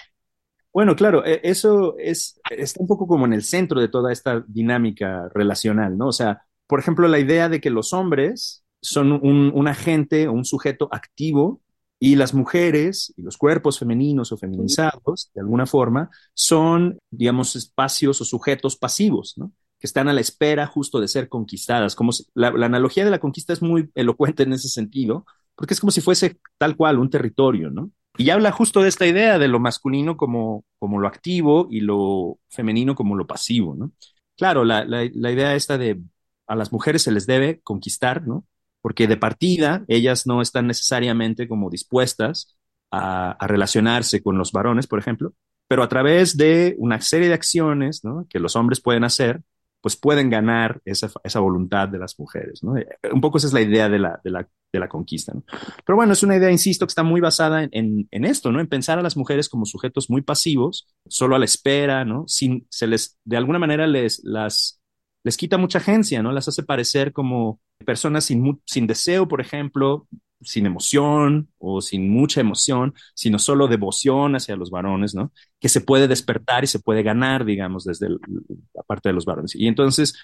Bueno, 0.74 0.95
claro, 0.95 1.25
e, 1.25 1.39
eso 1.43 1.95
es, 1.97 2.39
está 2.50 2.81
un 2.81 2.88
poco 2.88 3.07
como 3.07 3.25
en 3.25 3.33
el 3.33 3.43
centro 3.43 3.79
de 3.79 3.88
toda 3.88 4.12
esta 4.12 4.43
dinámica 4.47 5.29
relacional, 5.33 5.97
¿no? 5.97 6.09
O 6.09 6.13
sea, 6.13 6.43
por 6.67 6.79
ejemplo, 6.79 7.07
la 7.07 7.19
idea 7.19 7.50
de 7.50 7.62
que 7.62 7.69
los 7.69 7.93
hombres 7.93 8.63
son 8.81 9.13
un, 9.13 9.51
un 9.55 9.67
agente 9.67 10.27
o 10.27 10.33
un 10.33 10.45
sujeto 10.45 10.89
activo 10.91 11.62
y 12.00 12.15
las 12.15 12.33
mujeres 12.33 13.13
y 13.17 13.24
los 13.24 13.38
cuerpos 13.38 13.79
femeninos 13.79 14.31
o 14.31 14.38
feminizados, 14.38 15.31
de 15.33 15.41
alguna 15.41 15.65
forma, 15.65 16.12
son, 16.33 17.00
digamos, 17.09 17.55
espacios 17.55 18.21
o 18.21 18.25
sujetos 18.25 18.75
pasivos, 18.75 19.33
¿no? 19.38 19.51
Que 19.79 19.88
están 19.88 20.07
a 20.07 20.13
la 20.13 20.22
espera 20.22 20.67
justo 20.67 21.00
de 21.00 21.07
ser 21.07 21.29
conquistadas. 21.29 21.96
Como 21.96 22.12
la, 22.34 22.48
analogía 22.48 23.05
de 23.05 23.12
la 23.12 23.19
conquista 23.19 23.53
es 23.53 23.62
muy 23.62 23.89
elocuente 23.96 24.43
en 24.43 24.53
ese 24.53 24.69
sentido, 24.69 25.25
porque 25.55 25.74
es 25.74 25.79
como 25.79 25.91
si 25.91 26.01
fuese 26.01 26.39
tal 26.57 26.75
cual 26.75 27.00
un 27.00 27.10
territorio, 27.10 27.69
¿no? 27.69 27.91
Y 28.17 28.31
habla 28.31 28.51
justo 28.51 28.81
de 28.81 28.89
esta 28.89 29.05
idea 29.05 29.38
de 29.38 29.48
lo 29.48 29.60
masculino 29.60 30.17
como, 30.17 30.65
como 30.79 31.00
lo 31.00 31.07
activo 31.07 31.67
y 31.69 31.81
lo 31.81 32.39
femenino 32.50 32.96
como 32.96 33.15
lo 33.15 33.27
pasivo, 33.27 33.75
¿no? 33.75 33.91
Claro, 34.36 34.65
la, 34.65 34.86
la, 34.86 35.03
idea 35.31 35.55
esta 35.55 35.77
de 35.77 36.00
a 36.48 36.55
las 36.55 36.72
mujeres 36.72 37.03
se 37.03 37.12
les 37.12 37.27
debe 37.27 37.60
conquistar, 37.62 38.25
¿no? 38.27 38.46
Porque 38.81 39.07
de 39.07 39.17
partida 39.17 39.84
ellas 39.88 40.25
no 40.25 40.41
están 40.41 40.67
necesariamente 40.67 41.48
como 41.48 41.69
dispuestas 41.69 42.57
a, 42.91 43.31
a 43.31 43.48
relacionarse 43.48 44.24
con 44.24 44.38
los 44.38 44.51
varones, 44.51 44.88
por 44.88 45.00
ejemplo, 45.00 45.34
pero 45.67 45.84
a 45.84 45.89
través 45.89 46.38
de 46.38 46.75
una 46.77 47.01
serie 47.01 47.27
de 47.27 47.34
acciones 47.34 48.03
¿no? 48.03 48.25
que 48.29 48.39
los 48.39 48.55
hombres 48.55 48.81
pueden 48.81 49.03
hacer, 49.03 49.41
pues 49.81 49.96
pueden 49.96 50.29
ganar 50.29 50.81
esa, 50.86 51.10
esa 51.24 51.39
voluntad 51.39 51.88
de 51.88 52.00
las 52.00 52.19
mujeres. 52.19 52.63
¿no? 52.63 52.75
Un 53.12 53.22
poco 53.22 53.38
esa 53.38 53.48
es 53.48 53.53
la 53.53 53.62
idea 53.62 53.89
de 53.89 54.00
la, 54.00 54.19
de 54.24 54.31
la 54.31 54.48
de 54.72 54.79
la 54.79 54.88
conquista. 54.88 55.34
¿no? 55.34 55.43
Pero 55.86 55.96
bueno, 55.96 56.13
es 56.13 56.24
una 56.24 56.36
idea, 56.36 56.51
insisto, 56.51 56.86
que 56.86 56.91
está 56.91 57.03
muy 57.03 57.22
basada 57.22 57.63
en, 57.63 58.07
en, 58.12 58.25
esto, 58.25 58.51
¿no? 58.51 58.60
En 58.60 58.67
pensar 58.67 59.00
a 59.00 59.01
las 59.01 59.17
mujeres 59.17 59.50
como 59.50 59.65
sujetos 59.65 60.10
muy 60.10 60.22
pasivos, 60.22 60.88
solo 61.07 61.36
a 61.36 61.39
la 61.39 61.46
espera, 61.46 62.05
¿no? 62.05 62.25
Sin, 62.27 62.67
se 62.69 62.88
les, 62.88 63.17
de 63.24 63.38
alguna 63.38 63.60
manera 63.60 63.88
les, 63.88 64.22
las, 64.24 64.76
les 65.27 65.36
quita 65.36 65.57
mucha 65.57 65.79
agencia, 65.79 66.24
¿no? 66.24 66.31
Las 66.31 66.48
hace 66.48 66.63
parecer 66.63 67.12
como 67.12 67.60
personas 67.86 68.24
sin, 68.24 68.62
sin 68.65 68.88
deseo, 68.88 69.27
por 69.27 69.41
ejemplo, 69.41 70.07
sin 70.41 70.65
emoción 70.65 71.50
o 71.57 71.81
sin 71.81 72.10
mucha 72.10 72.39
emoción, 72.39 72.93
sino 73.13 73.38
solo 73.38 73.67
devoción 73.67 74.38
hacia 74.38 74.55
los 74.55 74.72
varones, 74.72 75.15
¿no? 75.15 75.34
Que 75.60 75.67
se 75.67 75.81
puede 75.81 76.07
despertar 76.07 76.63
y 76.63 76.67
se 76.67 76.79
puede 76.79 77.03
ganar, 77.03 77.43
digamos, 77.43 77.84
desde 77.84 78.07
la 78.10 78.84
parte 78.84 79.10
de 79.10 79.13
los 79.13 79.25
varones. 79.25 79.53
Y 79.53 79.67
entonces 79.67 80.15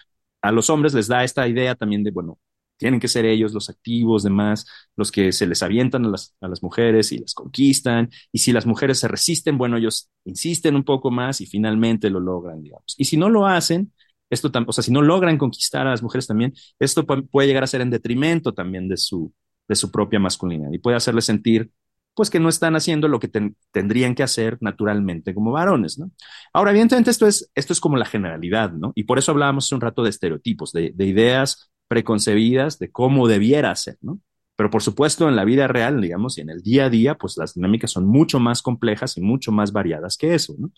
a 0.41 0.53
los 0.53 0.69
hombres 0.69 0.93
les 0.93 1.09
da 1.09 1.25
esta 1.25 1.49
idea 1.49 1.75
también 1.75 2.01
de, 2.05 2.11
bueno, 2.11 2.39
tienen 2.77 3.01
que 3.01 3.09
ser 3.09 3.25
ellos 3.25 3.51
los 3.53 3.69
activos, 3.69 4.23
demás, 4.23 4.65
los 4.95 5.11
que 5.11 5.33
se 5.33 5.47
les 5.47 5.63
avientan 5.63 6.05
a 6.05 6.09
las, 6.09 6.33
a 6.39 6.47
las 6.47 6.63
mujeres 6.63 7.11
y 7.11 7.17
las 7.19 7.33
conquistan. 7.33 8.09
Y 8.31 8.39
si 8.39 8.53
las 8.53 8.65
mujeres 8.65 8.99
se 8.99 9.09
resisten, 9.09 9.57
bueno, 9.57 9.75
ellos 9.75 10.09
insisten 10.23 10.77
un 10.77 10.85
poco 10.85 11.11
más 11.11 11.41
y 11.41 11.45
finalmente 11.45 12.09
lo 12.09 12.21
logran, 12.21 12.63
digamos. 12.63 12.95
Y 12.97 13.03
si 13.05 13.17
no 13.17 13.29
lo 13.29 13.47
hacen, 13.47 13.91
esto, 14.33 14.51
o 14.67 14.73
sea, 14.73 14.83
si 14.83 14.91
no 14.91 15.01
logran 15.01 15.37
conquistar 15.37 15.87
a 15.87 15.91
las 15.91 16.03
mujeres 16.03 16.27
también, 16.27 16.53
esto 16.79 17.05
puede 17.05 17.47
llegar 17.47 17.63
a 17.63 17.67
ser 17.67 17.81
en 17.81 17.89
detrimento 17.89 18.53
también 18.53 18.87
de 18.89 18.97
su, 18.97 19.33
de 19.67 19.75
su 19.75 19.91
propia 19.91 20.19
masculinidad 20.19 20.71
y 20.71 20.79
puede 20.79 20.97
hacerles 20.97 21.25
sentir 21.25 21.71
pues 22.15 22.29
que 22.29 22.39
no 22.39 22.49
están 22.49 22.75
haciendo 22.75 23.07
lo 23.07 23.19
que 23.19 23.29
tendrían 23.71 24.13
que 24.15 24.23
hacer 24.23 24.57
naturalmente 24.61 25.33
como 25.33 25.51
varones, 25.51 25.97
¿no? 25.97 26.11
Ahora, 26.53 26.71
evidentemente 26.71 27.09
esto 27.09 27.25
es, 27.25 27.49
esto 27.55 27.73
es 27.73 27.79
como 27.79 27.97
la 27.97 28.05
generalidad, 28.05 28.71
¿no? 28.71 28.91
Y 28.95 29.05
por 29.05 29.17
eso 29.17 29.31
hablábamos 29.31 29.65
hace 29.65 29.75
un 29.75 29.81
rato 29.81 30.03
de 30.03 30.11
estereotipos, 30.11 30.71
de, 30.73 30.91
de 30.93 31.05
ideas 31.05 31.71
preconcebidas 31.87 32.77
de 32.79 32.91
cómo 32.91 33.27
debiera 33.27 33.75
ser, 33.75 33.97
¿no? 34.01 34.19
Pero 34.55 34.69
por 34.69 34.83
supuesto, 34.83 35.27
en 35.27 35.35
la 35.35 35.45
vida 35.45 35.67
real, 35.67 35.99
digamos, 36.01 36.37
y 36.37 36.41
en 36.41 36.51
el 36.51 36.61
día 36.61 36.85
a 36.85 36.89
día, 36.89 37.15
pues 37.15 37.37
las 37.37 37.55
dinámicas 37.55 37.91
son 37.91 38.05
mucho 38.05 38.39
más 38.39 38.61
complejas 38.61 39.17
y 39.17 39.21
mucho 39.21 39.51
más 39.51 39.71
variadas 39.71 40.15
que 40.15 40.35
eso, 40.35 40.53
¿no? 40.59 40.71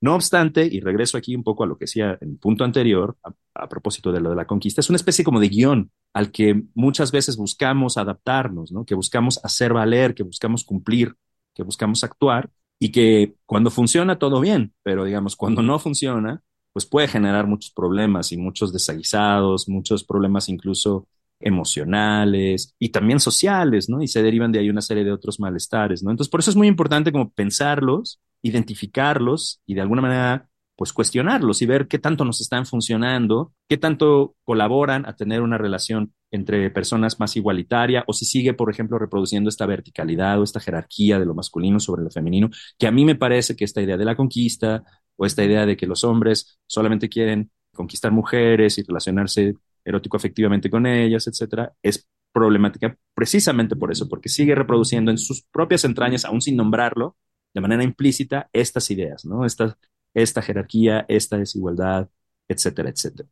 No 0.00 0.14
obstante, 0.14 0.68
y 0.70 0.80
regreso 0.80 1.18
aquí 1.18 1.34
un 1.34 1.42
poco 1.42 1.64
a 1.64 1.66
lo 1.66 1.76
que 1.76 1.84
decía 1.84 2.16
en 2.20 2.30
el 2.30 2.38
punto 2.38 2.64
anterior, 2.64 3.16
a, 3.54 3.68
propósito 3.68 4.12
de 4.12 4.20
lo 4.20 4.30
de 4.30 4.36
la 4.36 4.46
conquista, 4.46 4.80
es 4.80 4.88
una 4.88 4.96
especie 4.96 5.24
como 5.24 5.40
de 5.40 5.48
guion 5.48 5.90
al 6.12 6.30
que 6.30 6.62
muchas 6.74 7.10
veces 7.10 7.36
buscamos 7.36 7.96
adaptarnos, 7.96 8.70
¿no? 8.70 8.84
que 8.84 8.94
buscamos 8.94 9.40
hacer 9.44 9.72
valer, 9.72 10.14
que 10.14 10.22
buscamos 10.22 10.64
cumplir, 10.64 11.14
que 11.54 11.64
buscamos 11.64 12.04
actuar, 12.04 12.50
y 12.78 12.92
que 12.92 13.34
cuando 13.44 13.70
funciona 13.70 14.18
todo 14.18 14.40
bien, 14.40 14.72
pero 14.82 15.04
digamos, 15.04 15.36
cuando 15.36 15.62
no 15.62 15.78
funciona, 15.78 16.42
pues 16.72 16.86
puede 16.86 17.08
generar 17.08 17.46
muchos 17.46 17.72
problemas 17.72 18.30
y 18.30 18.36
muchos 18.36 18.72
desaguisados, 18.72 19.68
muchos 19.68 20.04
problemas 20.04 20.48
incluso 20.48 21.08
emocionales 21.40 22.74
y 22.78 22.90
también 22.90 23.20
sociales, 23.20 23.88
¿no? 23.88 24.02
Y 24.02 24.08
se 24.08 24.22
derivan 24.22 24.52
de 24.52 24.60
ahí 24.60 24.70
una 24.70 24.80
serie 24.80 25.04
de 25.04 25.12
otros 25.12 25.40
malestares, 25.40 26.02
¿no? 26.02 26.10
Entonces, 26.10 26.30
por 26.30 26.40
eso 26.40 26.50
es 26.50 26.56
muy 26.56 26.68
importante 26.68 27.12
como 27.12 27.30
pensarlos, 27.30 28.20
identificarlos 28.42 29.60
y 29.66 29.74
de 29.74 29.80
alguna 29.80 30.02
manera, 30.02 30.48
pues 30.76 30.92
cuestionarlos 30.92 31.60
y 31.62 31.66
ver 31.66 31.88
qué 31.88 31.98
tanto 31.98 32.24
nos 32.24 32.40
están 32.40 32.66
funcionando, 32.66 33.52
qué 33.68 33.76
tanto 33.76 34.36
colaboran 34.44 35.06
a 35.06 35.16
tener 35.16 35.42
una 35.42 35.58
relación 35.58 36.12
entre 36.30 36.70
personas 36.70 37.18
más 37.18 37.36
igualitaria 37.36 38.04
o 38.06 38.12
si 38.12 38.24
sigue, 38.26 38.54
por 38.54 38.70
ejemplo, 38.70 38.98
reproduciendo 38.98 39.48
esta 39.48 39.66
verticalidad 39.66 40.40
o 40.40 40.44
esta 40.44 40.60
jerarquía 40.60 41.18
de 41.18 41.26
lo 41.26 41.34
masculino 41.34 41.80
sobre 41.80 42.02
lo 42.02 42.10
femenino, 42.10 42.50
que 42.78 42.86
a 42.86 42.92
mí 42.92 43.04
me 43.04 43.16
parece 43.16 43.56
que 43.56 43.64
esta 43.64 43.82
idea 43.82 43.96
de 43.96 44.04
la 44.04 44.16
conquista 44.16 44.84
o 45.16 45.26
esta 45.26 45.44
idea 45.44 45.66
de 45.66 45.76
que 45.76 45.86
los 45.86 46.04
hombres 46.04 46.60
solamente 46.66 47.08
quieren 47.08 47.50
conquistar 47.74 48.12
mujeres 48.12 48.78
y 48.78 48.82
relacionarse 48.82 49.54
erótico 49.84 50.16
afectivamente 50.16 50.70
con 50.70 50.86
ellas, 50.86 51.26
etcétera, 51.26 51.72
es 51.82 52.06
problemática 52.32 52.96
precisamente 53.14 53.74
por 53.74 53.90
eso, 53.90 54.08
porque 54.08 54.28
sigue 54.28 54.54
reproduciendo 54.54 55.10
en 55.10 55.18
sus 55.18 55.42
propias 55.50 55.84
entrañas, 55.84 56.24
aún 56.24 56.40
sin 56.40 56.56
nombrarlo, 56.56 57.16
de 57.54 57.60
manera 57.60 57.82
implícita, 57.82 58.48
estas 58.52 58.90
ideas, 58.90 59.24
¿no? 59.24 59.44
Esta, 59.44 59.78
esta 60.14 60.42
jerarquía, 60.42 61.04
esta 61.08 61.36
desigualdad, 61.36 62.08
etcétera, 62.48 62.90
etcétera. 62.90 63.28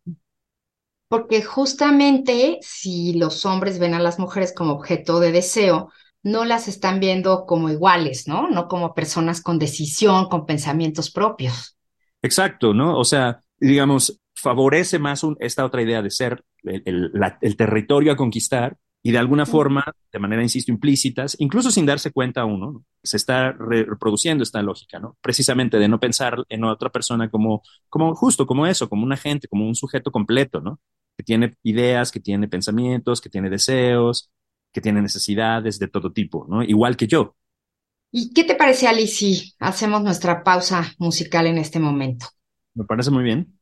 Porque 1.08 1.42
justamente 1.42 2.58
si 2.62 3.14
los 3.14 3.46
hombres 3.46 3.78
ven 3.78 3.94
a 3.94 4.00
las 4.00 4.18
mujeres 4.18 4.52
como 4.52 4.73
objeto 4.73 5.20
de 5.20 5.32
deseo, 5.32 5.90
no 6.23 6.44
las 6.44 6.66
están 6.66 6.99
viendo 6.99 7.46
como 7.46 7.70
iguales, 7.70 8.26
¿no? 8.26 8.50
No 8.50 8.66
como 8.66 8.94
personas 8.94 9.40
con 9.40 9.61
decisión, 9.61 10.28
con 10.28 10.44
pensamientos 10.44 11.11
propios. 11.11 11.76
Exacto, 12.20 12.75
¿no? 12.75 12.99
O 12.99 13.04
sea, 13.04 13.40
digamos, 13.58 14.20
favorece 14.35 14.99
más 14.99 15.23
esta 15.38 15.64
otra 15.64 15.82
idea 15.82 16.02
de 16.02 16.11
ser 16.11 16.44
el, 16.64 17.56
territorio 17.56 18.12
a 18.12 18.16
conquistar 18.16 18.76
y 19.02 19.12
de 19.12 19.18
alguna 19.18 19.46
forma, 19.46 19.85
de 20.12 20.18
manera, 20.18 20.42
insisto, 20.42 20.73
implícitas, 20.73 21.37
incluso 21.38 21.70
sin 21.70 21.87
darse 21.87 22.11
cuenta 22.11 22.44
uno, 22.44 22.85
se 23.07 23.17
está 23.17 23.53
reproduciendo 23.53 24.43
esta 24.43 24.63
lógica, 24.63 24.99
¿no? 24.99 25.17
Precisamente 25.23 25.79
de 25.79 25.89
no 25.89 26.01
pensar 26.01 26.45
en 26.49 26.65
otra 26.65 26.91
persona 26.91 27.31
como, 27.31 27.63
como 27.89 28.15
justo 28.15 28.47
como 28.47 28.67
eso, 28.67 28.89
como 28.89 29.05
un 29.05 29.13
agente, 29.13 29.49
como 29.49 29.67
un 29.67 29.75
sujeto 29.75 30.13
completo, 30.13 30.61
¿no? 30.61 30.81
Que 31.17 31.25
tiene 31.25 31.57
ideas, 31.63 32.13
que 32.13 32.21
tiene 32.21 32.49
pensamientos, 32.49 33.21
que 33.21 33.31
tiene 33.31 33.51
deseos, 33.51 34.31
que 34.73 34.81
tiene 34.81 35.01
necesidades 35.03 35.79
de 35.79 35.89
todo 35.89 36.13
tipo, 36.13 36.47
¿no? 36.49 36.63
Igual 36.63 36.97
que 36.97 37.07
yo. 37.07 37.37
¿Y 38.11 38.33
qué 38.33 38.45
te 38.45 38.55
parece, 38.55 38.89
Ali, 38.89 39.07
si 39.07 39.55
hacemos 39.59 40.03
nuestra 40.03 40.43
pausa 40.43 40.93
musical 40.99 41.47
en 41.47 41.59
este 41.59 41.79
momento? 41.79 42.27
Me 42.75 42.85
parece 42.85 43.11
muy 43.11 43.25
bien. 43.25 43.59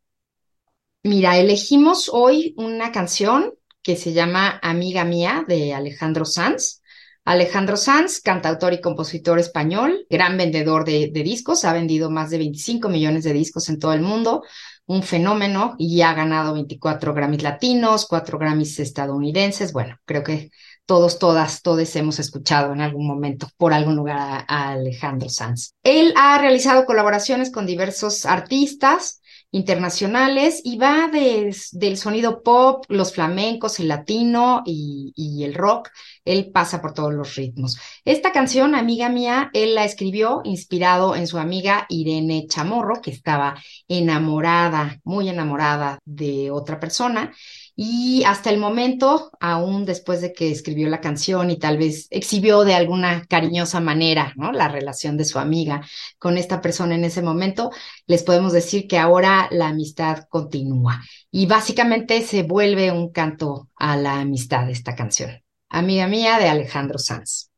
Mira, 1.03 1.39
elegimos 1.39 2.09
hoy 2.13 2.55
una 2.57 2.91
canción 2.91 3.53
que 3.83 3.97
se 3.97 4.13
llama 4.13 4.59
Amiga 4.63 5.05
Mía 5.05 5.45
de 5.47 5.75
Alejandro 5.75 6.25
Sanz. 6.25 6.83
Alejandro 7.25 7.79
Sanz, 7.79 8.21
cantautor 8.21 8.75
y 8.75 8.83
compositor 8.83 9.39
español, 9.39 10.07
gran 10.11 10.37
vendedor 10.37 10.85
de, 10.85 11.09
discos, 11.09 11.65
ha 11.65 11.73
vendido 11.73 12.11
más 12.11 12.31
de 12.31 12.39
25 12.39 12.91
millones 12.91 13.25
de 13.25 13.33
discos 13.33 13.71
en 13.71 13.79
todo 13.79 13.95
el 13.95 14.03
mundo, 14.03 14.43
un 14.85 15.03
fenómeno 15.03 15.75
y 15.79 16.03
ha 16.03 16.13
ganado 16.13 16.53
24 16.53 17.15
Grammys 17.15 17.43
latinos, 17.43 18.07
4 18.07 18.39
Grammys 18.39 18.79
estadounidenses. 18.79 19.73
Bueno, 19.73 19.97
creo 20.05 20.23
que 20.23 20.51
todos, 20.85 21.19
todas, 21.19 21.63
todos 21.63 21.97
hemos 21.97 22.19
escuchado 22.19 22.75
en 22.75 22.83
algún 22.83 23.07
momento 23.07 23.49
por 23.57 23.73
algún 23.73 23.97
lugar 23.97 24.19
a, 24.19 24.45
a 24.47 24.73
Alejandro 24.73 25.31
Sanz. 25.31 25.73
Él 25.83 26.13
ha 26.17 26.37
realizado 26.37 26.85
colaboraciones 26.85 27.51
con 27.51 27.65
diversos 27.65 28.27
artistas, 28.27 29.23
internacionales 29.55 30.61
y 30.65 30.79
va 30.79 31.09
del 31.09 31.97
sonido 31.97 32.43
pop, 32.43 32.85
los 32.89 33.15
flamencos, 33.15 33.79
el 33.79 33.87
latino 33.87 34.65
y, 34.67 35.45
el 35.45 35.55
rock. 35.55 35.91
Él 36.25 36.51
pasa 36.53 36.83
por 36.83 36.93
todos 36.93 37.15
los 37.15 37.37
ritmos. 37.37 37.79
Esta 38.05 38.33
canción, 38.33 38.75
amiga 38.75 39.09
mía, 39.09 39.51
él 39.53 39.77
la 39.77 39.85
escribió 39.85 40.41
inspirado 40.45 41.15
en 41.15 41.29
su 41.29 41.39
amiga 41.39 41.87
Irene 41.89 42.47
Chamorro, 42.49 43.01
que 43.01 43.13
estaba 43.13 43.55
enamorada, 43.87 45.01
muy 45.05 45.29
enamorada 45.29 46.01
de 46.05 46.51
otra 46.51 46.81
persona 46.81 47.33
y 47.77 48.23
hasta 48.25 48.51
el 48.51 48.59
momento, 48.59 49.33
aún 49.41 49.85
después 49.85 50.21
de 50.21 50.33
que 50.33 50.51
escribió 50.51 50.89
la 50.89 51.01
canción 51.01 51.51
y 51.51 51.59
tal 51.59 51.77
vez 51.77 52.07
exhibió 52.11 52.65
de 52.65 52.75
alguna 52.75 53.25
cariñosa 53.27 53.81
manera, 53.81 54.33
¿no? 54.37 54.53
La 54.53 54.69
relación 54.69 55.17
de 55.17 55.25
su 55.25 55.39
amiga 55.39 55.85
con 56.19 56.39
esta 56.39 56.61
persona 56.61 56.95
en 56.95 57.05
ese 57.05 57.23
momento, 57.23 57.71
les 58.07 58.23
podemos 58.23 58.53
decir 58.53 58.87
que 58.87 58.99
ahora 58.99 59.49
la 59.51 59.69
amistad 59.69 60.25
continúa 60.29 61.03
y 61.31 61.47
básicamente 61.47 62.23
se 62.23 62.45
vuelve 62.45 62.93
un 62.93 63.11
canto 63.11 63.69
a 63.77 63.97
la 63.97 64.21
amistad 64.21 64.71
esta 64.71 64.95
canción. 64.95 65.43
Amiga 65.69 66.07
mía 66.07 66.39
de 66.39 66.49
Alejandro 66.49 66.99
Sanz. 66.99 67.54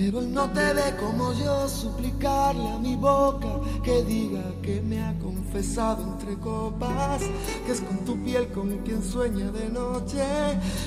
Pero 0.00 0.20
él 0.20 0.32
no 0.32 0.48
te 0.50 0.72
ve 0.72 0.96
como 0.98 1.34
yo 1.34 1.68
suplicarle 1.68 2.70
a 2.70 2.78
mi 2.78 2.96
boca 2.96 3.60
que 3.84 4.02
diga 4.02 4.42
que 4.62 4.80
me 4.80 4.98
ha 5.02 5.12
confesado 5.18 6.02
entre 6.04 6.38
copas, 6.38 7.20
que 7.66 7.72
es 7.72 7.82
con 7.82 7.98
tu 8.06 8.16
piel 8.24 8.48
con 8.48 8.78
quien 8.78 9.04
sueña 9.04 9.50
de 9.50 9.68
noche 9.68 10.24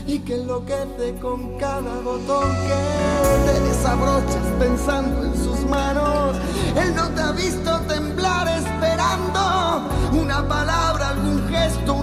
y 0.07 0.17
que 0.17 0.33
enloquece 0.41 1.13
con 1.21 1.57
cada 1.59 2.01
botón 2.01 2.49
que 2.67 3.51
te 3.51 3.59
desabrochas 3.61 4.47
pensando 4.57 5.25
en 5.25 5.35
sus 5.35 5.59
manos. 5.69 6.35
Él 6.75 6.95
no 6.95 7.07
te 7.09 7.21
ha 7.21 7.31
visto 7.33 7.79
temblar 7.87 8.47
esperando 8.47 9.89
una 10.19 10.47
palabra, 10.47 11.09
algún 11.09 11.47
gesto, 11.49 12.02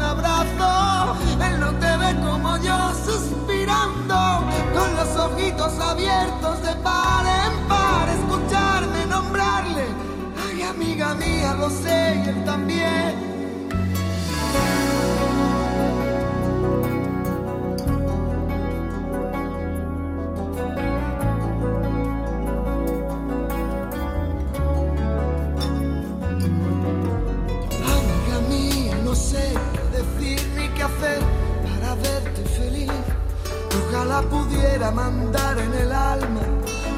abiertos 5.63 6.63
de 6.63 6.75
par 6.83 7.27
en 7.27 7.69
par, 7.69 8.09
escucharme 8.09 9.07
nombrarle. 9.07 9.85
Ay, 10.47 10.63
amiga 10.63 11.15
mía, 11.15 11.55
lo 11.59 11.69
sé 11.69 12.23
y 12.25 12.29
él 12.29 12.45
también. 12.45 13.31
Pudiera 34.29 34.91
mandar 34.91 35.59
en 35.59 35.73
el 35.75 35.93
alma 35.93 36.43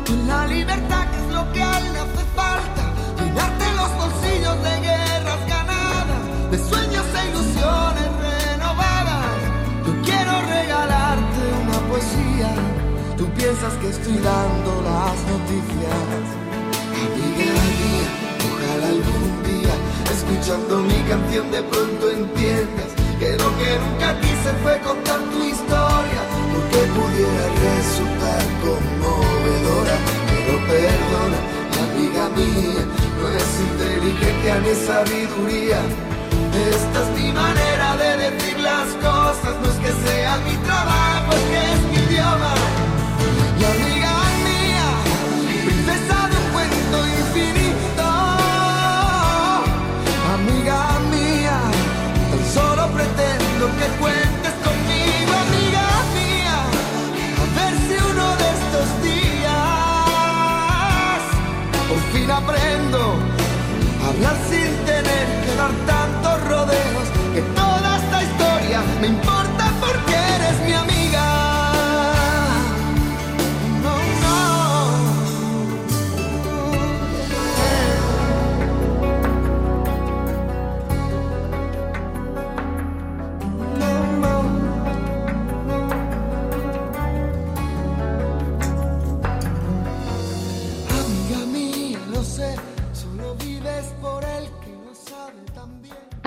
y 0.08 0.26
la 0.26 0.46
libertad 0.46 1.06
que 1.10 1.16
es 1.18 1.32
lo 1.32 1.52
que 1.52 1.62
a 1.62 1.78
él 1.78 1.92
le 1.92 1.98
hace 2.00 2.24
falta. 2.34 2.84
Llenarte 3.16 3.64
los 3.80 3.90
bolsillos 3.96 4.56
de 4.62 4.80
guerras 4.80 5.42
ganadas, 5.48 6.22
de 6.50 6.58
sueños 6.58 7.06
e 7.14 7.30
ilusiones 7.30 8.10
renovadas. 8.26 9.38
Yo 9.86 9.92
quiero 10.04 10.32
regalarte 10.42 11.42
una 11.62 11.78
poesía. 11.88 12.50
Tú 13.16 13.24
piensas 13.30 13.72
que 13.74 13.88
estoy 13.88 14.18
dando 14.18 14.82
las 14.82 15.16
noticias. 15.32 16.24
Amiga 17.02 17.52
mía, 17.78 18.08
ojalá 18.50 18.88
algún 18.88 19.42
día, 19.44 19.74
escuchando 20.12 20.80
mi 20.80 21.00
canción, 21.08 21.50
de 21.50 21.62
pronto 21.62 22.10
entiendas 22.10 22.90
que 23.18 23.30
lo 23.38 23.48
que 23.58 23.78
nunca 23.78 24.20
quise 24.20 24.50
fue 24.62 24.80
contar 24.80 25.20
tu 25.30 25.42
historia, 25.44 25.81
pudiera 26.94 27.44
resultar 27.66 28.42
conmovedora, 28.64 29.96
pero 30.28 30.54
perdona, 30.70 31.38
amiga 31.84 32.24
mía, 32.36 32.82
no 33.18 33.24
es 33.38 33.50
inteligencia 33.68 34.54
ni 34.64 34.72
sabiduría. 34.86 35.80
Esta 36.70 36.98
es 37.02 37.08
mi 37.18 37.32
manera 37.32 37.96
de 37.96 38.10
decir 38.24 38.58
las 38.60 38.88
cosas, 39.06 39.54
no 39.60 39.68
es 39.72 39.78
que 39.84 39.92
sea 40.06 40.36
mi 40.46 40.56
trabajo, 40.68 41.32
es 41.32 41.44
que 41.52 41.81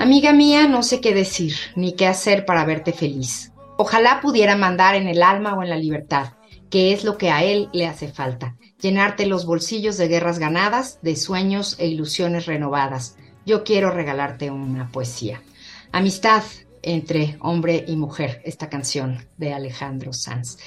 Amiga 0.06 0.32
mía, 0.32 0.68
no 0.68 0.84
sé 0.84 1.00
qué 1.00 1.12
decir, 1.12 1.54
ni 1.74 1.94
qué 1.96 2.06
hacer 2.06 2.44
para 2.44 2.64
verte 2.64 2.92
feliz. 2.92 3.50
Ojalá 3.76 4.20
pudiera 4.20 4.54
mandar 4.54 4.94
en 4.94 5.08
el 5.08 5.20
alma 5.20 5.54
o 5.54 5.64
en 5.64 5.68
la 5.68 5.76
libertad, 5.76 6.34
que 6.70 6.92
es 6.92 7.02
lo 7.02 7.18
que 7.18 7.32
a 7.32 7.42
él 7.42 7.68
le 7.72 7.88
hace 7.88 8.06
falta. 8.06 8.54
Llenarte 8.80 9.26
los 9.26 9.46
bolsillos 9.46 9.96
de 9.96 10.06
guerras 10.06 10.38
ganadas, 10.38 11.00
de 11.02 11.16
sueños 11.16 11.74
e 11.80 11.88
ilusiones 11.88 12.46
renovadas. 12.46 13.16
Yo 13.44 13.64
quiero 13.64 13.90
regalarte 13.90 14.48
una 14.52 14.92
poesía. 14.92 15.42
Amistad 15.90 16.44
entre 16.82 17.36
hombre 17.40 17.84
y 17.88 17.96
mujer, 17.96 18.42
esta 18.44 18.68
canción 18.68 19.26
de 19.38 19.54
Alejandro 19.54 20.12
Sanz. 20.12 20.58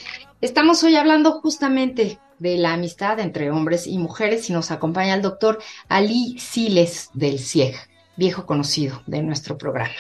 Estamos 0.41 0.83
hoy 0.83 0.97
hablando 0.97 1.39
justamente 1.39 2.19
de 2.39 2.57
la 2.57 2.73
amistad 2.73 3.21
entre 3.21 3.51
hombres 3.51 3.87
y 3.87 3.99
mujeres 3.99 4.49
y 4.49 4.53
nos 4.53 4.69
acompaña 4.69 5.13
el 5.13 5.21
doctor 5.21 5.59
Ali 5.87 6.37
Siles 6.39 7.09
del 7.13 7.39
CIEG, 7.39 7.88
viejo 8.19 8.45
conocido 8.45 9.01
de 9.07 9.23
nuestro 9.23 9.57
programa, 9.57 9.95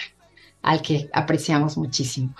al 0.61 0.83
que 0.83 1.09
apreciamos 1.11 1.77
muchísimo. 1.77 2.35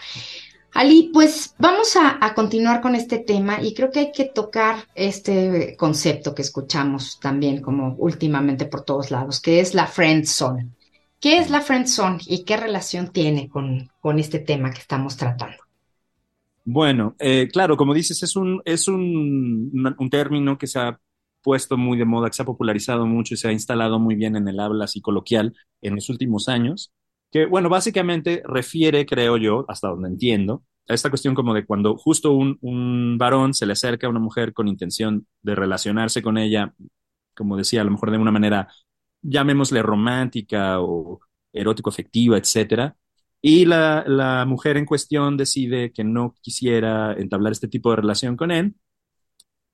Ali, 0.74 1.10
pues 1.12 1.56
vamos 1.58 1.96
a, 1.96 2.34
continuar 2.36 2.80
con 2.80 2.94
este 2.94 3.18
tema 3.20 3.62
y 3.62 3.74
creo 3.74 3.90
que 3.90 4.00
hay 4.00 4.12
que 4.12 4.26
tocar 4.26 4.76
este 4.94 5.76
concepto 5.78 6.36
que 6.36 6.44
escuchamos 6.44 7.20
también 7.20 7.62
como 7.62 7.96
últimamente 7.98 8.66
por 8.66 8.82
todos 8.82 9.10
lados, 9.10 9.40
que 9.42 9.60
es 9.60 9.74
la 9.74 9.88
friend 9.88 10.26
zone. 10.26 10.70
¿Qué 11.20 11.40
es 11.40 11.50
la 11.50 11.62
friend 11.62 11.88
zone 11.88 12.20
y 12.28 12.44
qué 12.44 12.56
relación 12.56 13.12
tiene 13.12 13.50
con, 13.50 13.90
con 14.00 14.20
este 14.20 14.40
tema 14.40 14.70
que 14.72 14.80
estamos 14.80 15.18
tratando? 15.18 15.58
Bueno, 16.64 17.16
eh, 17.18 17.50
claro, 17.52 17.76
como 17.76 17.96
dices, 17.96 18.22
es 18.22 18.36
un, 18.36 18.62
es 18.64 18.88
un, 18.88 19.96
un 19.98 20.10
término 20.10 20.58
que 20.58 20.68
se 20.68 20.80
ha 20.80 21.00
puesto 21.50 21.78
muy 21.78 21.98
de 21.98 22.06
moda, 22.06 22.28
que 22.30 22.36
se 22.36 22.44
ha 22.44 22.46
popularizado 22.46 23.08
mucho 23.08 23.34
y 23.34 23.38
se 23.38 23.48
ha 23.48 23.52
instalado 23.52 23.98
muy 23.98 24.14
bien 24.14 24.36
en 24.36 24.48
el 24.48 24.60
habla 24.60 24.86
así 24.86 25.02
coloquial 25.02 25.56
en 25.82 25.96
los 25.96 26.08
últimos 26.08 26.48
años 26.48 26.94
que, 27.32 27.48
bueno, 27.48 27.70
básicamente 27.70 28.44
refiere, 28.46 29.04
creo 29.08 29.36
yo, 29.36 29.66
hasta 29.68 29.88
donde 29.88 30.10
entiendo, 30.10 30.64
a 30.88 30.94
esta 30.94 31.10
cuestión 31.10 31.34
como 31.34 31.56
de 31.56 31.66
cuando 31.66 31.98
justo 31.98 32.34
un, 32.34 32.60
un, 32.62 33.18
varón 33.18 33.56
se 33.56 33.66
le 33.66 33.74
acerca 33.74 34.06
a 34.06 34.12
una 34.12 34.20
mujer 34.20 34.54
con 34.54 34.68
intención 34.68 35.26
de 35.42 35.56
relacionarse 35.56 36.22
con 36.22 36.38
ella, 36.38 36.76
como 37.36 37.58
decía, 37.58 37.82
a 37.82 37.84
lo 37.84 37.92
mejor 37.92 38.12
de 38.12 38.20
una 38.20 38.32
manera, 38.32 38.68
llamémosle 39.24 39.82
romántica 39.82 40.82
o 40.82 41.20
erótico-afectiva, 41.52 42.38
etcétera, 42.38 42.96
y 43.42 43.66
la, 43.66 44.04
la 44.06 44.46
mujer 44.46 44.78
en 44.78 44.86
cuestión 44.86 45.36
decide 45.36 45.92
que 45.94 46.04
no 46.04 46.36
quisiera 46.42 47.14
entablar 47.14 47.54
este 47.54 47.68
tipo 47.68 47.90
de 47.90 47.96
relación 47.96 48.38
con 48.38 48.52
él, 48.52 48.76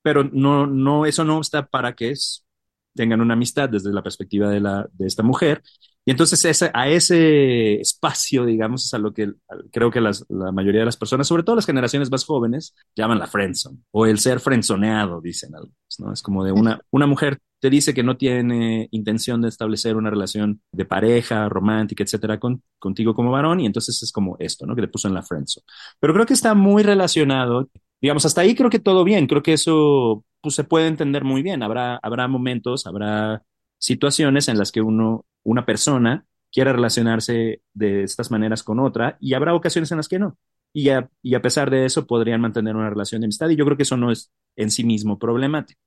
pero 0.05 0.23
no, 0.23 0.67
no, 0.67 1.07
eso 1.07 1.23
no 1.23 1.41
está 1.41 1.65
para 1.65 1.95
que 1.95 2.11
es, 2.11 2.45
tengan 2.93 3.21
una 3.21 3.33
amistad 3.33 3.69
desde 3.69 3.91
la 3.91 4.03
perspectiva 4.03 4.51
de, 4.51 4.59
la, 4.59 4.87
de 4.93 5.07
esta 5.07 5.23
mujer. 5.23 5.63
Y 6.05 6.11
entonces 6.11 6.45
ese, 6.45 6.69
a 6.75 6.87
ese 6.87 7.81
espacio, 7.81 8.45
digamos, 8.45 8.85
es 8.85 8.93
a 8.93 8.99
lo 8.99 9.15
que 9.15 9.33
creo 9.71 9.89
que 9.89 10.01
las, 10.01 10.23
la 10.29 10.51
mayoría 10.51 10.81
de 10.81 10.85
las 10.85 10.95
personas, 10.95 11.25
sobre 11.25 11.41
todo 11.41 11.55
las 11.55 11.65
generaciones 11.65 12.11
más 12.11 12.23
jóvenes, 12.23 12.75
llaman 12.95 13.17
la 13.17 13.25
friendzone 13.25 13.79
o 13.89 14.05
el 14.05 14.19
ser 14.19 14.39
friendzoneado, 14.39 15.21
dicen 15.21 15.55
algunos, 15.55 15.75
¿no? 15.97 16.13
Es 16.13 16.21
como 16.21 16.43
de 16.43 16.51
una, 16.51 16.79
una 16.91 17.07
mujer 17.07 17.39
te 17.59 17.71
dice 17.71 17.95
que 17.95 18.03
no 18.03 18.15
tiene 18.15 18.87
intención 18.91 19.41
de 19.41 19.49
establecer 19.49 19.95
una 19.95 20.11
relación 20.11 20.61
de 20.71 20.85
pareja, 20.85 21.49
romántica, 21.49 22.03
etcétera, 22.03 22.39
con, 22.39 22.61
contigo 22.77 23.15
como 23.15 23.31
varón, 23.31 23.59
y 23.59 23.65
entonces 23.65 24.03
es 24.03 24.11
como 24.11 24.35
esto, 24.37 24.67
¿no? 24.67 24.75
Que 24.75 24.83
te 24.83 24.87
puso 24.87 25.07
en 25.07 25.15
la 25.15 25.23
friendzone. 25.23 25.65
Pero 25.99 26.13
creo 26.13 26.27
que 26.27 26.35
está 26.35 26.53
muy 26.53 26.83
relacionado, 26.83 27.67
digamos, 28.01 28.25
hasta 28.25 28.41
ahí 28.41 28.55
creo 28.55 28.69
que 28.69 28.79
todo 28.79 29.03
bien, 29.03 29.27
creo 29.27 29.43
que 29.43 29.53
eso 29.53 30.23
pues, 30.41 30.55
se 30.55 30.63
puede 30.63 30.87
entender 30.87 31.23
muy 31.23 31.41
bien. 31.41 31.63
Habrá, 31.63 31.99
habrá 32.01 32.27
momentos, 32.27 32.85
habrá 32.87 33.43
situaciones 33.77 34.47
en 34.47 34.57
las 34.57 34.71
que 34.71 34.81
uno, 34.81 35.25
una 35.43 35.65
persona 35.65 36.25
quiera 36.51 36.71
relacionarse 36.71 37.61
de 37.73 38.03
estas 38.03 38.31
maneras 38.31 38.63
con 38.63 38.79
otra 38.79 39.17
y 39.19 39.33
habrá 39.33 39.53
ocasiones 39.53 39.91
en 39.91 39.97
las 39.97 40.07
que 40.07 40.19
no. 40.19 40.37
Y 40.71 40.89
a, 40.89 41.09
y 41.21 41.35
a 41.35 41.41
pesar 41.41 41.69
de 41.69 41.85
eso 41.85 42.05
podrían 42.05 42.41
mantener 42.41 42.75
una 42.75 42.89
relación 42.89 43.21
de 43.21 43.25
amistad 43.25 43.49
y 43.49 43.55
yo 43.55 43.65
creo 43.65 43.77
que 43.77 43.83
eso 43.83 43.97
no 43.97 44.11
es 44.11 44.31
en 44.55 44.71
sí 44.71 44.83
mismo 44.83 45.17
problemático. 45.19 45.81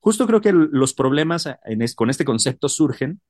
Justo 0.00 0.26
creo 0.26 0.40
que 0.40 0.52
los 0.52 0.94
problemas 0.94 1.48
con 1.94 2.10
este 2.10 2.24
concepto 2.24 2.68
surgen 2.68 3.20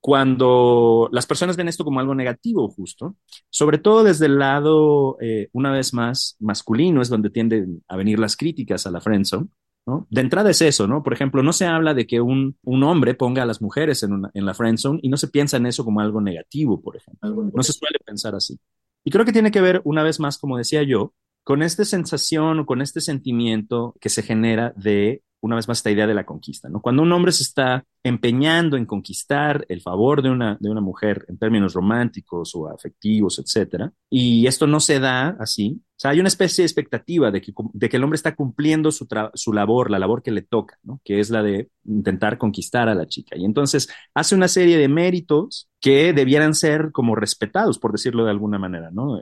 cuando 0.00 1.08
las 1.12 1.26
personas 1.26 1.56
ven 1.56 1.68
esto 1.68 1.84
como 1.84 2.00
algo 2.00 2.14
negativo, 2.14 2.68
justo, 2.68 3.16
sobre 3.50 3.78
todo 3.78 4.04
desde 4.04 4.26
el 4.26 4.38
lado, 4.38 5.16
eh, 5.20 5.48
una 5.52 5.72
vez 5.72 5.92
más, 5.92 6.36
masculino, 6.38 7.02
es 7.02 7.08
donde 7.08 7.30
tienden 7.30 7.82
a 7.88 7.96
venir 7.96 8.18
las 8.18 8.36
críticas 8.36 8.86
a 8.86 8.90
la 8.90 9.00
friendzone, 9.00 9.48
¿no? 9.86 10.06
De 10.10 10.20
entrada 10.20 10.50
es 10.50 10.62
eso, 10.62 10.86
¿no? 10.86 11.02
Por 11.02 11.12
ejemplo, 11.12 11.42
no 11.42 11.52
se 11.52 11.66
habla 11.66 11.94
de 11.94 12.06
que 12.06 12.20
un, 12.20 12.56
un 12.62 12.82
hombre 12.82 13.14
ponga 13.14 13.42
a 13.42 13.46
las 13.46 13.60
mujeres 13.60 14.02
en, 14.02 14.12
una, 14.12 14.30
en 14.34 14.46
la 14.46 14.54
friendzone 14.54 15.00
y 15.02 15.08
no 15.08 15.16
se 15.16 15.28
piensa 15.28 15.56
en 15.56 15.66
eso 15.66 15.84
como 15.84 16.00
algo 16.00 16.20
negativo, 16.20 16.80
por 16.80 16.96
ejemplo. 16.96 17.50
No 17.52 17.62
se 17.62 17.72
suele 17.72 17.98
pensar 18.04 18.34
así. 18.34 18.58
Y 19.04 19.10
creo 19.10 19.24
que 19.24 19.32
tiene 19.32 19.50
que 19.50 19.60
ver, 19.60 19.80
una 19.84 20.02
vez 20.02 20.18
más, 20.18 20.38
como 20.38 20.58
decía 20.58 20.82
yo, 20.82 21.14
con 21.44 21.62
esta 21.62 21.84
sensación 21.84 22.58
o 22.58 22.66
con 22.66 22.82
este 22.82 23.00
sentimiento 23.00 23.94
que 24.00 24.08
se 24.08 24.22
genera 24.22 24.72
de 24.76 25.22
una 25.46 25.56
vez 25.56 25.68
más 25.68 25.78
esta 25.78 25.90
idea 25.90 26.06
de 26.06 26.14
la 26.14 26.26
conquista, 26.26 26.68
¿no? 26.68 26.80
Cuando 26.80 27.02
un 27.02 27.12
hombre 27.12 27.32
se 27.32 27.42
está 27.42 27.84
empeñando 28.02 28.76
en 28.76 28.86
conquistar 28.86 29.64
el 29.68 29.80
favor 29.80 30.22
de 30.22 30.30
una, 30.30 30.56
de 30.60 30.70
una 30.70 30.80
mujer 30.80 31.24
en 31.28 31.38
términos 31.38 31.72
románticos 31.74 32.54
o 32.54 32.68
afectivos, 32.68 33.38
etcétera, 33.38 33.92
y 34.10 34.46
esto 34.46 34.66
no 34.66 34.80
se 34.80 35.00
da 35.00 35.36
así, 35.40 35.80
o 35.96 35.98
sea, 35.98 36.10
hay 36.10 36.20
una 36.20 36.28
especie 36.28 36.62
de 36.62 36.66
expectativa 36.66 37.30
de 37.30 37.40
que, 37.40 37.54
de 37.72 37.88
que 37.88 37.96
el 37.96 38.04
hombre 38.04 38.16
está 38.16 38.34
cumpliendo 38.34 38.92
su, 38.92 39.08
su 39.32 39.52
labor, 39.54 39.90
la 39.90 39.98
labor 39.98 40.22
que 40.22 40.30
le 40.30 40.42
toca, 40.42 40.78
¿no? 40.82 41.00
Que 41.02 41.20
es 41.20 41.30
la 41.30 41.42
de 41.42 41.70
intentar 41.86 42.36
conquistar 42.36 42.90
a 42.90 42.94
la 42.94 43.06
chica. 43.06 43.34
Y 43.38 43.46
entonces 43.46 43.88
hace 44.12 44.34
una 44.34 44.48
serie 44.48 44.76
de 44.76 44.88
méritos 44.88 45.70
que 45.80 46.12
debieran 46.12 46.54
ser 46.54 46.90
como 46.92 47.14
respetados, 47.14 47.78
por 47.78 47.92
decirlo 47.92 48.24
de 48.24 48.30
alguna 48.30 48.58
manera, 48.58 48.90
¿no? 48.90 49.18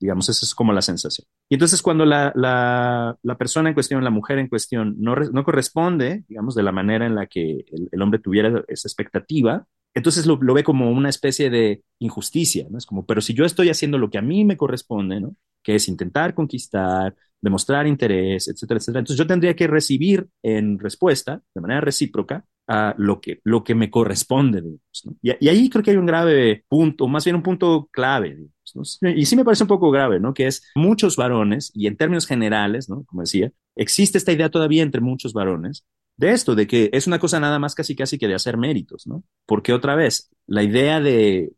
Digamos, 0.00 0.28
esa 0.28 0.44
es 0.44 0.54
como 0.54 0.72
la 0.72 0.82
sensación. 0.82 1.26
Y 1.48 1.54
entonces 1.54 1.82
cuando 1.82 2.04
la, 2.04 2.32
la, 2.36 3.16
la 3.22 3.36
persona 3.36 3.68
en 3.68 3.74
cuestión, 3.74 4.04
la 4.04 4.10
mujer 4.10 4.38
en 4.38 4.48
cuestión, 4.48 4.94
no, 4.98 5.16
no, 5.16 5.44
corresponde, 5.44 6.24
digamos, 6.28 6.54
de 6.54 6.62
la 6.62 6.72
manera 6.72 7.06
en 7.06 7.14
la 7.14 7.26
que 7.26 7.64
el, 7.72 7.88
el 7.90 8.02
hombre 8.02 8.20
tuviera 8.20 8.62
esa 8.68 8.88
expectativa, 8.88 9.66
entonces 9.94 10.26
lo, 10.26 10.38
lo, 10.40 10.54
ve 10.54 10.62
como 10.62 10.90
una 10.90 11.08
especie 11.08 11.50
de 11.50 11.82
injusticia, 11.98 12.66
¿no? 12.70 12.78
Es 12.78 12.86
como, 12.86 13.04
pero 13.06 13.20
si 13.20 13.34
yo 13.34 13.44
estoy 13.44 13.70
haciendo 13.70 13.98
lo 13.98 14.10
que 14.10 14.18
a 14.18 14.22
mí 14.22 14.44
me 14.44 14.56
corresponde, 14.56 15.20
¿no? 15.20 15.34
Que 15.62 15.74
es 15.74 15.88
intentar 15.88 16.34
conquistar, 16.34 17.16
demostrar 17.40 17.86
interés, 17.86 18.48
etcétera, 18.48 18.78
etcétera. 18.78 19.00
Entonces 19.00 19.18
yo 19.18 19.26
tendría 19.26 19.56
que 19.56 19.66
recibir 19.66 20.28
en 20.42 20.78
respuesta, 20.78 21.42
de 21.54 21.60
manera 21.60 21.80
recíproca, 21.80 22.44
a 22.68 22.94
lo 22.98 23.20
que, 23.20 23.40
lo 23.44 23.64
que 23.64 23.74
me 23.74 23.90
corresponde, 23.90 24.60
digamos, 24.60 25.02
¿no? 25.04 25.16
y, 25.22 25.32
y, 25.46 25.48
ahí 25.48 25.70
creo 25.70 25.82
que 25.82 25.90
hay 25.90 25.96
un 25.96 26.04
grave 26.04 26.64
punto, 26.68 27.08
más 27.08 27.24
bien 27.24 27.36
un 27.36 27.42
punto 27.42 27.88
clave, 27.90 28.36
digamos. 28.36 28.57
Y 29.02 29.26
sí 29.26 29.36
me 29.36 29.44
parece 29.44 29.64
un 29.64 29.68
poco 29.68 29.90
grave, 29.90 30.20
¿no? 30.20 30.34
Que 30.34 30.46
es 30.46 30.64
muchos 30.74 31.16
varones, 31.16 31.70
y 31.74 31.86
en 31.86 31.96
términos 31.96 32.26
generales, 32.26 32.88
¿no? 32.88 33.04
Como 33.04 33.22
decía, 33.22 33.52
existe 33.76 34.18
esta 34.18 34.32
idea 34.32 34.50
todavía 34.50 34.82
entre 34.82 35.00
muchos 35.00 35.32
varones 35.32 35.84
de 36.16 36.32
esto, 36.32 36.54
de 36.54 36.66
que 36.66 36.90
es 36.92 37.06
una 37.06 37.18
cosa 37.18 37.38
nada 37.38 37.58
más 37.58 37.74
casi 37.74 37.94
casi 37.94 38.18
que 38.18 38.26
de 38.26 38.34
hacer 38.34 38.56
méritos, 38.56 39.06
¿no? 39.06 39.22
Porque 39.46 39.72
otra 39.72 39.94
vez, 39.94 40.30
la 40.46 40.62
idea 40.62 41.00
de 41.00 41.52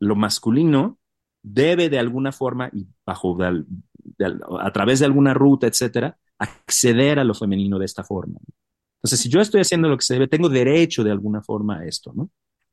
lo 0.00 0.16
masculino 0.16 0.98
debe 1.42 1.88
de 1.88 1.98
alguna 1.98 2.32
forma 2.32 2.70
y 2.72 2.86
bajo 3.04 3.36
a 3.42 4.72
través 4.72 5.00
de 5.00 5.04
alguna 5.06 5.34
ruta, 5.34 5.66
etcétera, 5.66 6.18
acceder 6.38 7.18
a 7.18 7.24
lo 7.24 7.34
femenino 7.34 7.78
de 7.78 7.84
esta 7.84 8.04
forma. 8.04 8.38
Entonces, 8.98 9.20
si 9.20 9.28
yo 9.28 9.40
estoy 9.40 9.60
haciendo 9.60 9.88
lo 9.88 9.96
que 9.96 10.04
se 10.04 10.14
debe, 10.14 10.28
tengo 10.28 10.48
derecho 10.48 11.04
de 11.04 11.10
alguna 11.10 11.42
forma 11.42 11.78
a 11.78 11.86
esto, 11.86 12.12
¿no? 12.14 12.30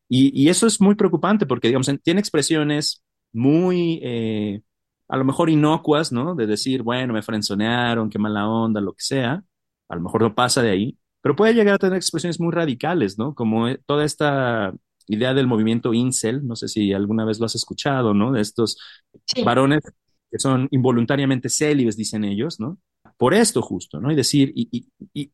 Y 0.10 0.48
eso 0.48 0.68
es 0.68 0.80
muy 0.80 0.96
preocupante 0.96 1.46
porque, 1.46 1.70
digamos, 1.70 1.90
tiene 2.04 2.20
expresiones 2.20 3.04
muy, 3.34 4.00
eh, 4.04 4.62
a 5.08 5.18
lo 5.18 5.26
mejor 5.26 5.50
inocuas, 5.50 6.12
¿no? 6.12 6.36
De 6.36 6.48
decir, 6.48 6.84
bueno, 6.84 7.14
me 7.14 7.22
frenzonearon, 7.24 8.10
qué 8.10 8.20
mala 8.20 8.48
onda, 8.48 8.82
lo 8.82 8.94
que 8.94 9.04
sea. 9.04 9.44
A 9.90 9.96
lo 9.96 10.02
mejor 10.02 10.22
no 10.22 10.36
pasa 10.36 10.62
de 10.62 10.72
ahí, 10.72 10.98
pero 11.22 11.36
puede 11.36 11.54
llegar 11.54 11.76
a 11.76 11.78
tener 11.78 11.98
expresiones 11.98 12.40
muy 12.40 12.52
radicales, 12.52 13.18
¿no? 13.18 13.36
Como 13.36 13.76
toda 13.86 14.06
esta 14.06 14.74
idea 15.08 15.34
del 15.34 15.48
movimiento 15.48 15.94
incel, 15.94 16.46
no 16.48 16.56
sé 16.56 16.68
si 16.68 16.94
alguna 16.94 17.26
vez 17.26 17.40
lo 17.40 17.46
has 17.46 17.56
escuchado, 17.56 18.14
¿no? 18.14 18.32
De 18.32 18.42
estos 18.42 18.78
sí. 19.26 19.44
varones 19.44 19.84
que 20.32 20.40
son 20.40 20.68
involuntariamente 20.72 21.50
célibes, 21.50 21.98
dicen 21.98 22.24
ellos, 22.24 22.60
¿no? 22.60 22.80
Por 23.24 23.34
esto 23.34 23.62
justo, 23.62 24.02
¿no? 24.02 24.12
Y 24.12 24.16
decir, 24.16 24.52
y, 24.54 24.86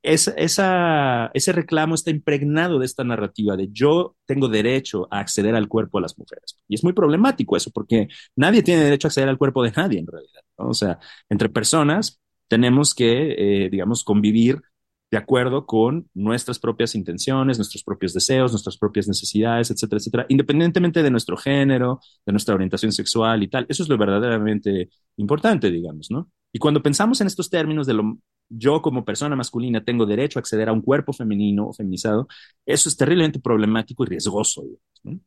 esa, 0.03 0.29
esa, 0.33 1.31
ese 1.33 1.51
reclamo 1.53 1.95
está 1.95 2.11
impregnado 2.11 2.77
de 2.77 2.85
esta 2.85 3.03
narrativa 3.03 3.57
de 3.57 3.69
yo 3.71 4.15
tengo 4.27 4.47
derecho 4.47 5.07
a 5.09 5.17
acceder 5.21 5.55
al 5.55 5.67
cuerpo 5.67 5.97
de 5.97 6.03
las 6.03 6.15
mujeres. 6.15 6.55
Y 6.67 6.75
es 6.75 6.83
muy 6.83 6.93
problemático 6.93 7.57
eso, 7.57 7.71
porque 7.73 8.07
nadie 8.35 8.61
tiene 8.61 8.83
derecho 8.83 9.07
a 9.07 9.09
acceder 9.09 9.27
al 9.27 9.39
cuerpo 9.39 9.63
de 9.63 9.71
nadie 9.71 9.97
en 9.97 10.05
realidad, 10.05 10.41
¿no? 10.59 10.67
O 10.67 10.73
sea, 10.75 10.99
entre 11.29 11.49
personas 11.49 12.21
tenemos 12.47 12.93
que, 12.93 13.65
eh, 13.65 13.69
digamos, 13.71 14.03
convivir 14.03 14.61
de 15.09 15.17
acuerdo 15.17 15.65
con 15.65 16.07
nuestras 16.13 16.59
propias 16.59 16.93
intenciones, 16.93 17.57
nuestros 17.57 17.83
propios 17.83 18.13
deseos, 18.13 18.51
nuestras 18.51 18.77
propias 18.77 19.07
necesidades, 19.07 19.71
etcétera, 19.71 19.97
etcétera, 19.97 20.25
independientemente 20.29 21.01
de 21.01 21.09
nuestro 21.09 21.37
género, 21.37 22.01
de 22.23 22.33
nuestra 22.33 22.53
orientación 22.53 22.91
sexual 22.91 23.41
y 23.41 23.47
tal. 23.47 23.65
Eso 23.67 23.81
es 23.81 23.89
lo 23.89 23.97
verdaderamente 23.97 24.89
importante, 25.17 25.71
digamos, 25.71 26.11
¿no? 26.11 26.29
Y 26.51 26.59
cuando 26.59 26.81
pensamos 26.81 27.21
en 27.21 27.27
estos 27.27 27.49
términos 27.49 27.85
de 27.87 27.93
lo 27.93 28.17
yo 28.49 28.81
como 28.81 29.05
persona 29.05 29.35
masculina 29.35 29.83
tengo 29.83 30.05
derecho 30.05 30.39
a 30.39 30.41
acceder 30.41 30.69
a 30.69 30.73
un 30.73 30.81
cuerpo 30.81 31.13
femenino 31.13 31.67
o 31.67 31.73
feminizado, 31.73 32.27
eso 32.65 32.89
es 32.89 32.97
terriblemente 32.97 33.39
problemático 33.39 34.03
y 34.03 34.07
riesgoso, 34.07 34.63
¿no? 35.03 35.19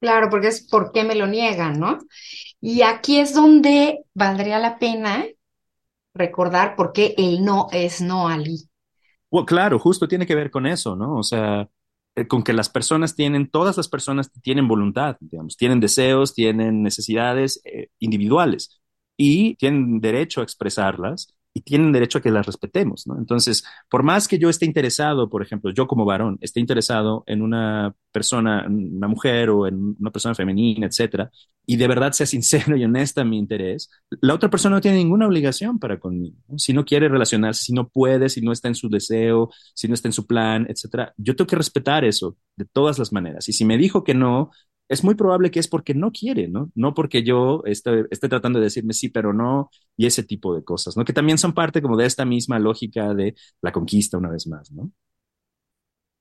Claro, 0.00 0.30
porque 0.30 0.48
es 0.48 0.66
por 0.66 0.92
qué 0.92 1.04
me 1.04 1.14
lo 1.14 1.26
niegan, 1.26 1.78
¿no? 1.78 1.98
Y 2.58 2.80
aquí 2.82 3.18
es 3.18 3.34
donde 3.34 4.04
valdría 4.14 4.58
la 4.58 4.78
pena 4.78 5.26
recordar 6.14 6.74
por 6.74 6.92
qué 6.92 7.14
el 7.18 7.44
no 7.44 7.68
es 7.70 8.00
no, 8.00 8.26
Ali. 8.28 8.62
Well, 9.30 9.44
claro, 9.44 9.78
justo 9.78 10.08
tiene 10.08 10.26
que 10.26 10.34
ver 10.34 10.50
con 10.50 10.66
eso, 10.66 10.96
¿no? 10.96 11.16
O 11.16 11.22
sea, 11.22 11.68
eh, 12.14 12.26
con 12.26 12.42
que 12.42 12.54
las 12.54 12.70
personas 12.70 13.14
tienen, 13.14 13.50
todas 13.50 13.76
las 13.76 13.88
personas 13.88 14.32
tienen 14.40 14.66
voluntad, 14.66 15.18
digamos, 15.20 15.56
tienen 15.58 15.80
deseos, 15.80 16.34
tienen 16.34 16.82
necesidades 16.82 17.60
eh, 17.64 17.88
individuales 17.98 18.79
y 19.22 19.54
tienen 19.56 20.00
derecho 20.00 20.40
a 20.40 20.44
expresarlas 20.44 21.34
y 21.52 21.60
tienen 21.60 21.92
derecho 21.92 22.16
a 22.16 22.22
que 22.22 22.30
las 22.30 22.46
respetemos, 22.46 23.06
¿no? 23.06 23.18
Entonces, 23.18 23.62
por 23.90 24.02
más 24.02 24.26
que 24.26 24.38
yo 24.38 24.48
esté 24.48 24.64
interesado, 24.64 25.28
por 25.28 25.42
ejemplo, 25.42 25.70
yo 25.72 25.86
como 25.86 26.06
varón, 26.06 26.38
esté 26.40 26.58
interesado 26.58 27.22
en 27.26 27.42
una 27.42 27.94
persona, 28.12 28.64
una 28.66 29.08
mujer 29.08 29.50
o 29.50 29.66
en 29.66 29.94
una 30.00 30.10
persona 30.10 30.34
femenina, 30.34 30.86
etcétera, 30.86 31.30
y 31.66 31.76
de 31.76 31.86
verdad 31.86 32.12
sea 32.12 32.24
sincero 32.34 32.78
y 32.78 32.84
honesta 32.84 33.22
mi 33.22 33.36
interés, 33.36 33.90
la 34.22 34.32
otra 34.32 34.48
persona 34.48 34.76
no 34.76 34.80
tiene 34.80 34.96
ninguna 34.96 35.26
obligación 35.26 35.78
para 35.78 36.00
conmigo. 36.00 36.36
Si 36.56 36.72
no 36.72 36.86
quiere 36.86 37.06
relacionarse, 37.10 37.62
si 37.64 37.74
no 37.74 37.88
puede, 37.88 38.30
si 38.30 38.40
no 38.40 38.52
está 38.52 38.68
en 38.68 38.74
su 38.74 38.88
deseo, 38.88 39.50
si 39.74 39.86
no 39.86 39.92
está 39.92 40.08
en 40.08 40.12
su 40.14 40.26
plan, 40.26 40.66
etcétera, 40.66 41.12
yo 41.18 41.36
tengo 41.36 41.46
que 41.46 41.56
respetar 41.56 42.06
eso 42.06 42.38
de 42.56 42.64
todas 42.64 42.98
las 42.98 43.12
maneras. 43.12 43.46
Y 43.50 43.52
si 43.52 43.66
me 43.66 43.76
dijo 43.76 44.02
que 44.02 44.14
no, 44.14 44.50
es 44.90 45.04
muy 45.04 45.14
probable 45.14 45.52
que 45.52 45.60
es 45.60 45.68
porque 45.68 45.94
no 45.94 46.10
quiere, 46.10 46.48
¿no? 46.48 46.72
No 46.74 46.94
porque 46.94 47.22
yo 47.22 47.62
esté, 47.64 48.06
esté, 48.10 48.28
tratando 48.28 48.58
de 48.58 48.64
decirme 48.64 48.92
sí, 48.92 49.08
pero 49.08 49.32
no, 49.32 49.70
y 49.96 50.06
ese 50.06 50.24
tipo 50.24 50.52
de 50.52 50.64
cosas, 50.64 50.96
¿no? 50.96 51.04
Que 51.04 51.12
también 51.12 51.38
son 51.38 51.54
parte 51.54 51.80
como 51.80 51.96
de 51.96 52.06
esta 52.06 52.24
misma 52.24 52.58
lógica 52.58 53.14
de 53.14 53.36
la 53.62 53.70
conquista 53.70 54.18
una 54.18 54.30
vez 54.30 54.48
más, 54.48 54.72
¿no? 54.72 54.90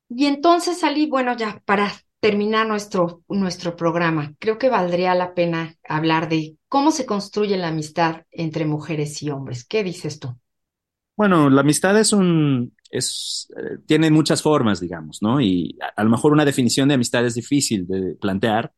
Y 0.07 0.27
entonces, 0.27 0.83
Ali, 0.83 1.07
bueno, 1.07 1.35
ya 1.35 1.63
para 1.65 1.91
terminar 2.19 2.67
nuestro, 2.67 3.23
nuestro 3.27 3.75
programa, 3.75 4.35
creo 4.37 4.59
que 4.59 4.69
valdría 4.69 5.15
la 5.15 5.33
pena 5.33 5.75
hablar 5.87 6.29
de 6.29 6.57
cómo 6.67 6.91
se 6.91 7.07
construye 7.07 7.57
la 7.57 7.69
amistad 7.69 8.23
entre 8.29 8.65
mujeres 8.65 9.23
y 9.23 9.31
hombres. 9.31 9.65
¿Qué 9.65 9.83
dices 9.83 10.19
tú? 10.19 10.35
Bueno, 11.15 11.49
la 11.49 11.61
amistad 11.61 11.99
es 11.99 12.13
un, 12.13 12.75
es, 12.89 13.47
eh, 13.57 13.77
tiene 13.85 14.11
muchas 14.11 14.41
formas, 14.41 14.79
digamos, 14.79 15.19
¿no? 15.21 15.41
Y 15.41 15.77
a, 15.81 16.01
a, 16.01 16.03
lo 16.03 16.09
mejor 16.09 16.33
una 16.33 16.45
definición 16.45 16.87
de 16.89 16.95
amistad 16.95 17.25
es 17.25 17.35
difícil 17.35 17.87
de 17.87 18.15
plantear, 18.15 18.73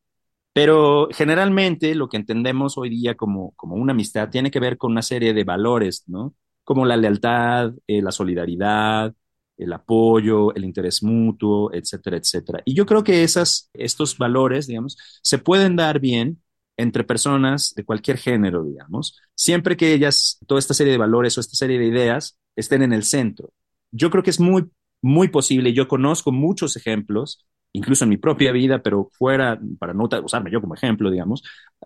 pero 0.52 1.08
generalmente 1.12 1.94
lo 1.94 2.08
que 2.08 2.18
entendemos 2.18 2.76
hoy 2.76 2.90
día 2.90 3.14
como, 3.16 3.52
como 3.56 3.76
una 3.76 3.92
amistad 3.92 4.28
tiene 4.30 4.50
que 4.50 4.60
ver 4.60 4.76
con 4.78 4.92
una 4.92 5.02
serie 5.02 5.32
de 5.34 5.44
valores, 5.44 6.04
¿no? 6.06 6.34
Como 6.64 6.84
la 6.86 6.96
lealtad, 6.96 7.72
eh, 7.86 8.02
la 8.02 8.12
solidaridad, 8.12 9.14
el 9.56 9.72
apoyo, 9.72 10.54
el 10.54 10.64
interés 10.64 11.02
mutuo, 11.02 11.72
etcétera, 11.72 12.16
etcétera. 12.18 12.62
Y 12.64 12.74
yo 12.74 12.86
creo 12.86 13.04
que 13.04 13.22
esas, 13.24 13.70
estos 13.72 14.18
valores, 14.18 14.66
digamos, 14.66 14.96
se 15.22 15.38
pueden 15.38 15.76
dar 15.76 16.00
bien 16.00 16.42
entre 16.76 17.04
personas 17.04 17.74
de 17.74 17.84
cualquier 17.84 18.18
género, 18.18 18.64
digamos, 18.64 19.20
siempre 19.34 19.76
que 19.76 19.92
ellas, 19.92 20.38
toda 20.46 20.58
esta 20.58 20.74
serie 20.74 20.92
de 20.92 20.98
valores 20.98 21.36
o 21.36 21.40
esta 21.40 21.56
serie 21.56 21.78
de 21.78 21.86
ideas 21.86 22.38
estén 22.56 22.82
en 22.82 22.92
el 22.92 23.04
centro. 23.04 23.52
Yo 23.92 24.10
creo 24.10 24.22
que 24.22 24.30
es 24.30 24.40
muy, 24.40 24.70
muy 25.00 25.28
posible, 25.28 25.72
yo 25.72 25.86
conozco 25.86 26.32
muchos 26.32 26.76
ejemplos, 26.76 27.46
incluso 27.72 28.04
en 28.04 28.10
mi 28.10 28.16
propia 28.16 28.52
vida, 28.52 28.82
pero 28.82 29.10
fuera, 29.12 29.60
para 29.78 29.94
no 29.94 30.08
usarme 30.24 30.50
yo 30.50 30.60
como 30.60 30.74
ejemplo, 30.74 31.10
digamos, 31.10 31.42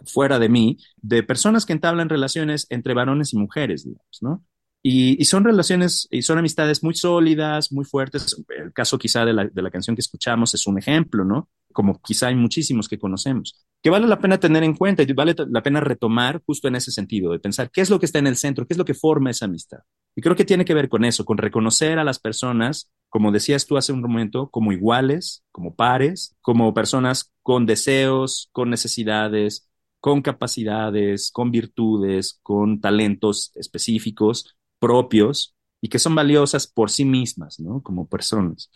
fuera 0.07 0.39
de 0.39 0.49
mí, 0.49 0.79
de 0.97 1.23
personas 1.23 1.67
que 1.67 1.73
entablan 1.73 2.09
relaciones 2.09 2.67
entre 2.71 2.95
varones 2.95 3.33
y 3.33 3.39
mujeres, 3.39 3.85
digamos, 3.85 4.19
¿no? 4.23 4.45
Y, 4.83 5.21
y, 5.21 5.25
son 5.25 5.43
relaciones 5.43 6.07
y 6.13 6.23
son 6.23 6.39
amistades 6.39 6.85
muy 6.85 6.95
sólidas, 6.95 7.73
muy 7.73 7.85
fuertes. 7.85 8.41
El 8.57 8.73
caso 8.73 8.99
quizá 8.99 9.25
de 9.25 9.33
la, 9.33 9.47
de 9.47 9.63
la 9.63 9.71
canción 9.71 9.97
que 9.97 10.01
escuchamos 10.01 10.55
es 10.55 10.65
un 10.69 10.79
ejemplo, 10.79 11.25
¿no? 11.25 11.49
Como 11.73 12.01
quizá 12.01 12.29
hay 12.29 12.37
muchísimos 12.37 12.89
que 12.89 12.97
conocemos 12.97 13.67
que 13.87 13.91
vale 13.91 14.09
la 14.09 14.19
pena 14.19 14.41
tener 14.41 14.65
en 14.65 14.75
cuenta 14.75 15.05
y 15.05 15.13
vale 15.13 15.33
la 15.49 15.63
pena 15.63 15.79
retomar 15.79 16.43
justo 16.45 16.67
en 16.67 16.75
ese 16.75 16.91
sentido, 16.91 17.31
de 17.31 17.39
pensar 17.39 17.71
qué 17.71 17.83
es 17.83 17.89
lo 17.89 18.01
que 18.01 18.07
está 18.07 18.19
en 18.19 18.27
el 18.27 18.37
centro, 18.37 18.67
qué 18.67 18.75
es 18.75 18.79
lo 18.79 18.85
que 18.85 18.95
forma 18.95 19.31
esa 19.31 19.45
amistad. 19.45 19.79
Y 20.17 20.23
creo 20.23 20.35
que 20.35 20.47
tiene 20.47 20.65
que 20.65 20.75
ver 20.75 20.89
con 20.89 21.05
eso, 21.05 21.25
con 21.25 21.39
reconocer 21.39 21.99
a 21.99 22.05
las 22.05 22.19
personas, 22.19 22.91
como 23.11 23.33
decías 23.33 23.67
tú 23.67 23.77
hace 23.77 23.93
un 23.93 24.01
momento, 24.01 24.51
como 24.51 24.73
iguales, 24.73 25.45
como 25.53 25.75
pares, 25.75 26.35
como 26.41 26.73
personas 26.75 27.33
con 27.43 27.67
deseos, 27.67 28.49
con 28.53 28.71
necesidades, 28.71 29.69
con 30.01 30.23
capacidades, 30.23 31.31
con 31.31 31.51
virtudes, 31.51 32.41
con 32.43 32.81
talentos 32.81 33.53
específicos 33.57 34.57
propios 34.79 35.55
y 35.81 35.89
que 35.89 35.99
son 35.99 36.15
valiosas 36.15 36.67
por 36.67 36.91
sí 36.91 37.05
mismas, 37.05 37.61
¿no? 37.61 37.83
Como 37.83 38.09
personas. 38.09 38.71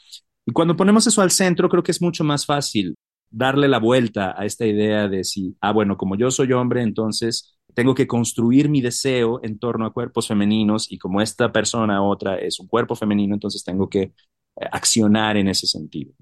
Y 0.46 0.52
cuando 0.52 0.76
ponemos 0.76 1.06
eso 1.06 1.22
al 1.22 1.30
centro, 1.30 1.68
creo 1.68 1.82
que 1.82 1.92
es 1.92 2.02
mucho 2.02 2.22
más 2.22 2.44
fácil 2.46 2.96
darle 3.30 3.68
la 3.68 3.78
vuelta 3.78 4.34
a 4.38 4.44
esta 4.44 4.66
idea 4.66 5.08
de 5.08 5.24
si, 5.24 5.56
ah, 5.60 5.72
bueno, 5.72 5.96
como 5.96 6.16
yo 6.16 6.30
soy 6.30 6.52
hombre, 6.52 6.82
entonces 6.82 7.58
tengo 7.74 7.94
que 7.94 8.06
construir 8.06 8.68
mi 8.68 8.80
deseo 8.80 9.40
en 9.42 9.58
torno 9.58 9.86
a 9.86 9.92
cuerpos 9.92 10.28
femeninos 10.28 10.90
y 10.90 10.98
como 10.98 11.20
esta 11.20 11.52
persona 11.52 12.02
otra 12.02 12.38
es 12.38 12.60
un 12.60 12.66
cuerpo 12.66 12.94
femenino, 12.94 13.34
entonces 13.34 13.64
tengo 13.64 13.88
que 13.88 14.02
eh, 14.02 14.12
accionar 14.72 15.36
en 15.36 15.48
ese 15.48 15.66
sentido. 15.66 16.12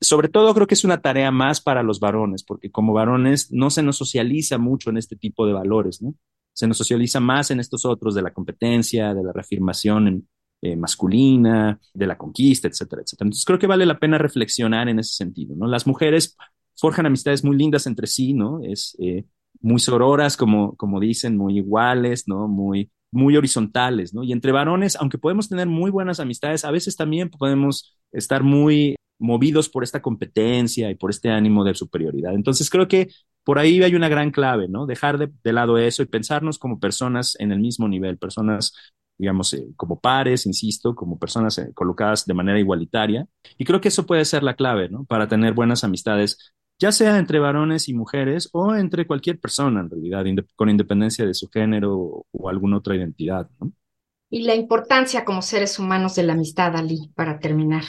Sobre 0.00 0.28
todo 0.28 0.52
creo 0.54 0.66
que 0.66 0.74
es 0.74 0.84
una 0.84 1.00
tarea 1.00 1.30
más 1.30 1.60
para 1.60 1.82
los 1.82 2.00
varones, 2.00 2.44
porque 2.44 2.70
como 2.70 2.92
varones 2.92 3.50
no 3.52 3.70
se 3.70 3.82
nos 3.82 3.96
socializa 3.96 4.58
mucho 4.58 4.90
en 4.90 4.98
este 4.98 5.16
tipo 5.16 5.46
de 5.46 5.54
valores, 5.54 6.02
¿no? 6.02 6.14
Se 6.52 6.66
nos 6.66 6.78
socializa 6.78 7.20
más 7.20 7.50
en 7.50 7.60
estos 7.60 7.84
otros 7.84 8.14
de 8.14 8.22
la 8.22 8.32
competencia, 8.32 9.14
de 9.14 9.22
la 9.22 9.32
reafirmación 9.32 10.26
eh, 10.62 10.76
masculina, 10.76 11.78
de 11.92 12.06
la 12.06 12.16
conquista, 12.16 12.68
etcétera, 12.68 13.02
etcétera. 13.02 13.26
Entonces 13.26 13.44
creo 13.44 13.58
que 13.58 13.66
vale 13.66 13.84
la 13.84 13.98
pena 13.98 14.16
reflexionar 14.18 14.88
en 14.88 14.98
ese 14.98 15.14
sentido. 15.14 15.54
Las 15.66 15.86
mujeres 15.86 16.36
forjan 16.74 17.06
amistades 17.06 17.44
muy 17.44 17.56
lindas 17.56 17.86
entre 17.86 18.06
sí, 18.06 18.32
¿no? 18.32 18.62
Es 18.62 18.96
eh, 18.98 19.24
muy 19.60 19.78
sororas, 19.80 20.36
como, 20.36 20.76
como 20.76 21.00
dicen, 21.00 21.36
muy 21.36 21.58
iguales, 21.58 22.24
¿no? 22.26 22.48
Muy, 22.48 22.90
muy 23.10 23.36
horizontales, 23.36 24.14
¿no? 24.14 24.22
Y 24.22 24.32
entre 24.32 24.52
varones, 24.52 24.96
aunque 24.96 25.18
podemos 25.18 25.48
tener 25.48 25.66
muy 25.66 25.90
buenas 25.90 26.20
amistades, 26.20 26.64
a 26.64 26.70
veces 26.70 26.96
también 26.96 27.30
podemos 27.30 27.96
estar 28.12 28.42
muy 28.42 28.96
movidos 29.18 29.68
por 29.68 29.82
esta 29.82 30.02
competencia 30.02 30.90
y 30.90 30.94
por 30.94 31.10
este 31.10 31.30
ánimo 31.30 31.64
de 31.64 31.74
superioridad. 31.74 32.34
Entonces 32.34 32.68
creo 32.70 32.86
que 32.88 33.08
por 33.44 33.58
ahí 33.58 33.82
hay 33.82 33.94
una 33.94 34.08
gran 34.08 34.30
clave, 34.30 34.68
¿no? 34.68 34.86
Dejar 34.86 35.18
de, 35.18 35.30
de 35.42 35.52
lado 35.52 35.78
eso 35.78 36.02
y 36.02 36.06
pensarnos 36.06 36.58
como 36.58 36.80
personas 36.80 37.36
en 37.38 37.52
el 37.52 37.60
mismo 37.60 37.88
nivel, 37.88 38.18
personas 38.18 38.72
digamos, 39.18 39.52
eh, 39.54 39.66
como 39.76 40.00
pares, 40.00 40.46
insisto, 40.46 40.94
como 40.94 41.18
personas 41.18 41.58
eh, 41.58 41.70
colocadas 41.74 42.26
de 42.26 42.34
manera 42.34 42.58
igualitaria. 42.58 43.26
Y 43.58 43.64
creo 43.64 43.80
que 43.80 43.88
eso 43.88 44.06
puede 44.06 44.24
ser 44.24 44.42
la 44.42 44.54
clave, 44.56 44.88
¿no? 44.88 45.04
Para 45.04 45.28
tener 45.28 45.54
buenas 45.54 45.84
amistades, 45.84 46.54
ya 46.78 46.92
sea 46.92 47.18
entre 47.18 47.38
varones 47.38 47.88
y 47.88 47.94
mujeres 47.94 48.48
o 48.52 48.74
entre 48.74 49.06
cualquier 49.06 49.40
persona, 49.40 49.80
en 49.80 49.90
realidad, 49.90 50.24
con 50.54 50.68
independencia 50.68 51.26
de 51.26 51.34
su 51.34 51.48
género 51.48 52.26
o 52.30 52.48
alguna 52.48 52.78
otra 52.78 52.96
identidad, 52.96 53.48
¿no? 53.60 53.72
Y 54.28 54.42
la 54.42 54.54
importancia 54.54 55.24
como 55.24 55.40
seres 55.40 55.78
humanos 55.78 56.16
de 56.16 56.24
la 56.24 56.32
amistad, 56.32 56.74
Ali, 56.76 57.12
para 57.14 57.38
terminar. 57.38 57.84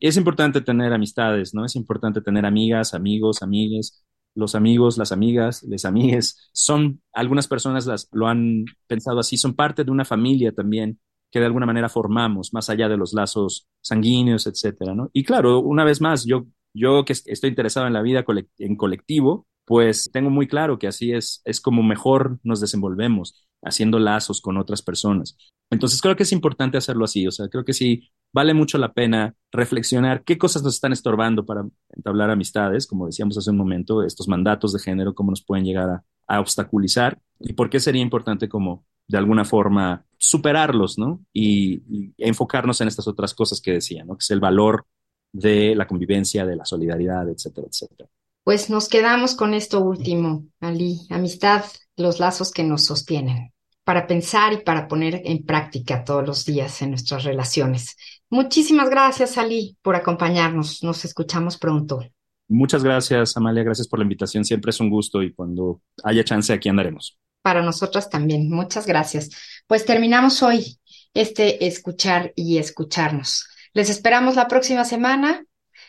Es 0.00 0.16
importante 0.16 0.60
tener 0.62 0.92
amistades, 0.92 1.54
¿no? 1.54 1.64
Es 1.64 1.76
importante 1.76 2.20
tener 2.20 2.44
amigas, 2.44 2.92
amigos, 2.92 3.42
amigues, 3.42 4.04
los 4.34 4.54
amigos, 4.54 4.98
las 4.98 5.12
amigas, 5.12 5.62
les 5.62 5.84
amigues, 5.84 6.50
son, 6.52 7.02
algunas 7.12 7.46
personas 7.48 7.86
las, 7.86 8.08
lo 8.12 8.26
han 8.26 8.64
pensado 8.86 9.20
así, 9.20 9.36
son 9.36 9.54
parte 9.54 9.84
de 9.84 9.90
una 9.90 10.04
familia 10.04 10.52
también 10.52 10.98
que 11.30 11.38
de 11.38 11.46
alguna 11.46 11.66
manera 11.66 11.88
formamos, 11.88 12.52
más 12.52 12.70
allá 12.70 12.88
de 12.88 12.96
los 12.96 13.12
lazos 13.12 13.68
sanguíneos, 13.80 14.46
etcétera, 14.46 14.94
¿no? 14.94 15.10
Y 15.12 15.22
claro, 15.22 15.60
una 15.60 15.84
vez 15.84 16.00
más, 16.00 16.24
yo, 16.24 16.46
yo 16.74 17.04
que 17.04 17.12
estoy 17.12 17.50
interesado 17.50 17.86
en 17.86 17.92
la 17.92 18.02
vida 18.02 18.24
en 18.58 18.76
colectivo, 18.76 19.46
pues 19.64 20.10
tengo 20.12 20.30
muy 20.30 20.48
claro 20.48 20.78
que 20.78 20.88
así 20.88 21.12
es, 21.12 21.42
es 21.44 21.60
como 21.60 21.82
mejor 21.82 22.38
nos 22.42 22.60
desenvolvemos, 22.60 23.46
haciendo 23.62 23.98
lazos 23.98 24.40
con 24.40 24.56
otras 24.56 24.82
personas. 24.82 25.36
Entonces 25.70 26.00
creo 26.02 26.16
que 26.16 26.24
es 26.24 26.32
importante 26.32 26.76
hacerlo 26.76 27.04
así, 27.04 27.26
o 27.26 27.30
sea, 27.30 27.48
creo 27.48 27.64
que 27.64 27.72
sí 27.72 28.10
vale 28.32 28.54
mucho 28.54 28.78
la 28.78 28.92
pena 28.92 29.34
reflexionar 29.52 30.24
qué 30.24 30.38
cosas 30.38 30.62
nos 30.62 30.74
están 30.74 30.92
estorbando 30.92 31.46
para 31.46 31.64
entablar 31.90 32.30
amistades, 32.30 32.86
como 32.86 33.06
decíamos 33.06 33.38
hace 33.38 33.50
un 33.50 33.56
momento, 33.56 34.02
estos 34.02 34.28
mandatos 34.28 34.72
de 34.72 34.80
género, 34.80 35.14
cómo 35.14 35.30
nos 35.30 35.44
pueden 35.44 35.64
llegar 35.64 35.88
a, 35.88 36.40
obstaculizar 36.40 37.20
y 37.40 37.54
por 37.54 37.70
qué 37.70 37.80
sería 37.80 38.02
importante 38.02 38.48
como 38.48 38.86
de 39.08 39.18
alguna 39.18 39.44
forma 39.44 40.04
superarlos, 40.16 40.96
¿no? 40.96 41.24
Y, 41.32 41.82
enfocarnos 42.18 42.80
en 42.80 42.86
estas 42.86 43.08
otras 43.08 43.34
cosas 43.34 43.60
que 43.60 43.72
decía, 43.72 44.04
¿no? 44.04 44.14
Que 44.14 44.22
es 44.22 44.30
el 44.30 44.38
valor 44.38 44.86
de 45.32 45.74
la 45.74 45.86
convivencia, 45.86 46.44
de 46.44 46.56
la 46.56 46.64
solidaridad, 46.64 47.28
etcétera, 47.28 47.66
etcétera. 47.68 48.08
Pues 48.44 48.70
nos 48.70 48.88
quedamos 48.88 49.34
con 49.34 49.54
esto 49.54 49.80
último, 49.80 50.46
Ali, 50.60 51.00
amistad, 51.10 51.64
los 51.96 52.20
lazos 52.20 52.50
que 52.50 52.64
nos 52.64 52.84
sostienen 52.84 53.52
para 53.84 54.06
pensar 54.06 54.52
y 54.52 54.58
para 54.58 54.86
poner 54.86 55.22
en 55.24 55.44
práctica 55.44 56.04
todos 56.04 56.24
los 56.26 56.44
días 56.44 56.80
en 56.82 56.90
nuestras 56.90 57.24
relaciones. 57.24 57.96
Muchísimas 58.28 58.88
gracias, 58.88 59.36
Ali, 59.36 59.76
por 59.82 59.96
acompañarnos. 59.96 60.84
Nos 60.84 61.04
escuchamos 61.04 61.58
pronto. 61.58 62.00
Muchas 62.48 62.84
gracias, 62.84 63.36
Amalia. 63.36 63.64
Gracias 63.64 63.88
por 63.88 63.98
la 63.98 64.04
invitación. 64.04 64.44
Siempre 64.44 64.70
es 64.70 64.78
un 64.78 64.90
gusto 64.90 65.22
y 65.22 65.32
cuando 65.32 65.82
haya 66.04 66.22
chance 66.22 66.52
aquí 66.52 66.68
andaremos. 66.68 67.18
Para 67.42 67.62
nosotras 67.62 68.08
también. 68.08 68.48
Muchas 68.48 68.86
gracias. 68.86 69.30
Pues 69.66 69.84
terminamos 69.84 70.42
hoy 70.42 70.78
este 71.14 71.66
escuchar 71.66 72.32
y 72.36 72.58
escucharnos. 72.58 73.48
Les 73.72 73.88
esperamos 73.88 74.34
la 74.34 74.48
próxima 74.48 74.84
semana. 74.84 75.44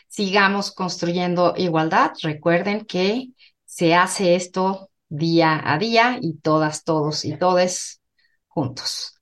Sigamos 0.08 0.70
construyendo 0.72 1.54
igualdad. 1.56 2.12
Recuerden 2.22 2.84
que 2.84 3.30
se 3.64 3.94
hace 3.94 4.36
esto 4.36 4.90
día 5.08 5.60
a 5.64 5.78
día 5.78 6.18
y 6.20 6.34
todas, 6.34 6.84
todos 6.84 7.24
y 7.24 7.36
todes 7.36 8.00
juntos. 8.46 9.14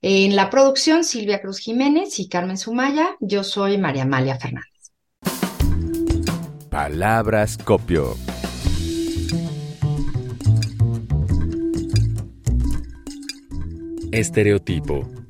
En 0.00 0.34
la 0.34 0.50
producción, 0.50 1.04
Silvia 1.04 1.40
Cruz 1.40 1.58
Jiménez 1.58 2.18
y 2.18 2.28
Carmen 2.28 2.58
Sumaya. 2.58 3.16
Yo 3.20 3.44
soy 3.44 3.78
María 3.78 4.02
Amalia 4.02 4.36
Fernández. 4.36 4.68
Palabras 6.70 7.56
copio. 7.56 8.16
Estereotipo 14.10 15.21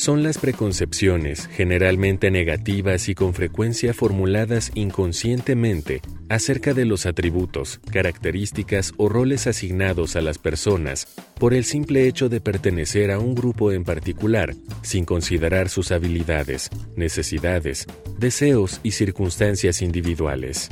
son 0.00 0.22
las 0.22 0.38
preconcepciones, 0.38 1.46
generalmente 1.46 2.30
negativas 2.30 3.10
y 3.10 3.14
con 3.14 3.34
frecuencia 3.34 3.92
formuladas 3.92 4.72
inconscientemente, 4.74 6.00
acerca 6.30 6.72
de 6.72 6.86
los 6.86 7.04
atributos, 7.04 7.80
características 7.92 8.94
o 8.96 9.10
roles 9.10 9.46
asignados 9.46 10.16
a 10.16 10.22
las 10.22 10.38
personas 10.38 11.06
por 11.38 11.52
el 11.52 11.64
simple 11.64 12.08
hecho 12.08 12.30
de 12.30 12.40
pertenecer 12.40 13.10
a 13.10 13.18
un 13.18 13.34
grupo 13.34 13.72
en 13.72 13.84
particular, 13.84 14.54
sin 14.80 15.04
considerar 15.04 15.68
sus 15.68 15.92
habilidades, 15.92 16.70
necesidades, 16.96 17.86
deseos 18.18 18.80
y 18.82 18.92
circunstancias 18.92 19.82
individuales. 19.82 20.70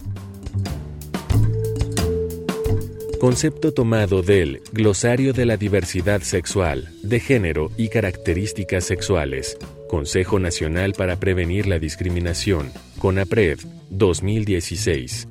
Concepto 3.18 3.74
tomado 3.74 4.22
del 4.22 4.62
Glosario 4.70 5.32
de 5.32 5.44
la 5.44 5.56
Diversidad 5.56 6.20
Sexual, 6.20 6.88
de 7.02 7.18
Género 7.18 7.72
y 7.76 7.88
Características 7.88 8.84
Sexuales. 8.84 9.58
Consejo 9.88 10.38
Nacional 10.38 10.92
para 10.92 11.16
Prevenir 11.16 11.66
la 11.66 11.80
Discriminación. 11.80 12.70
CONAPRED 13.00 13.58
2016. 13.90 15.26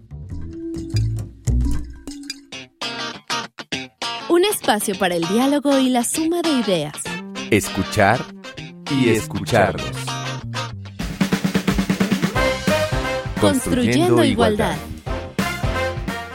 Un 4.28 4.43
espacio 4.43 5.00
para 5.00 5.15
el 5.15 5.26
diálogo 5.26 5.80
y 5.80 5.89
la 5.89 6.04
suma 6.04 6.41
de 6.41 6.50
ideas. 6.50 6.95
Escuchar 7.52 8.19
y 8.91 9.12
escucharnos. 9.12 9.91
Construyendo, 13.39 14.26
igualdad 14.26 14.76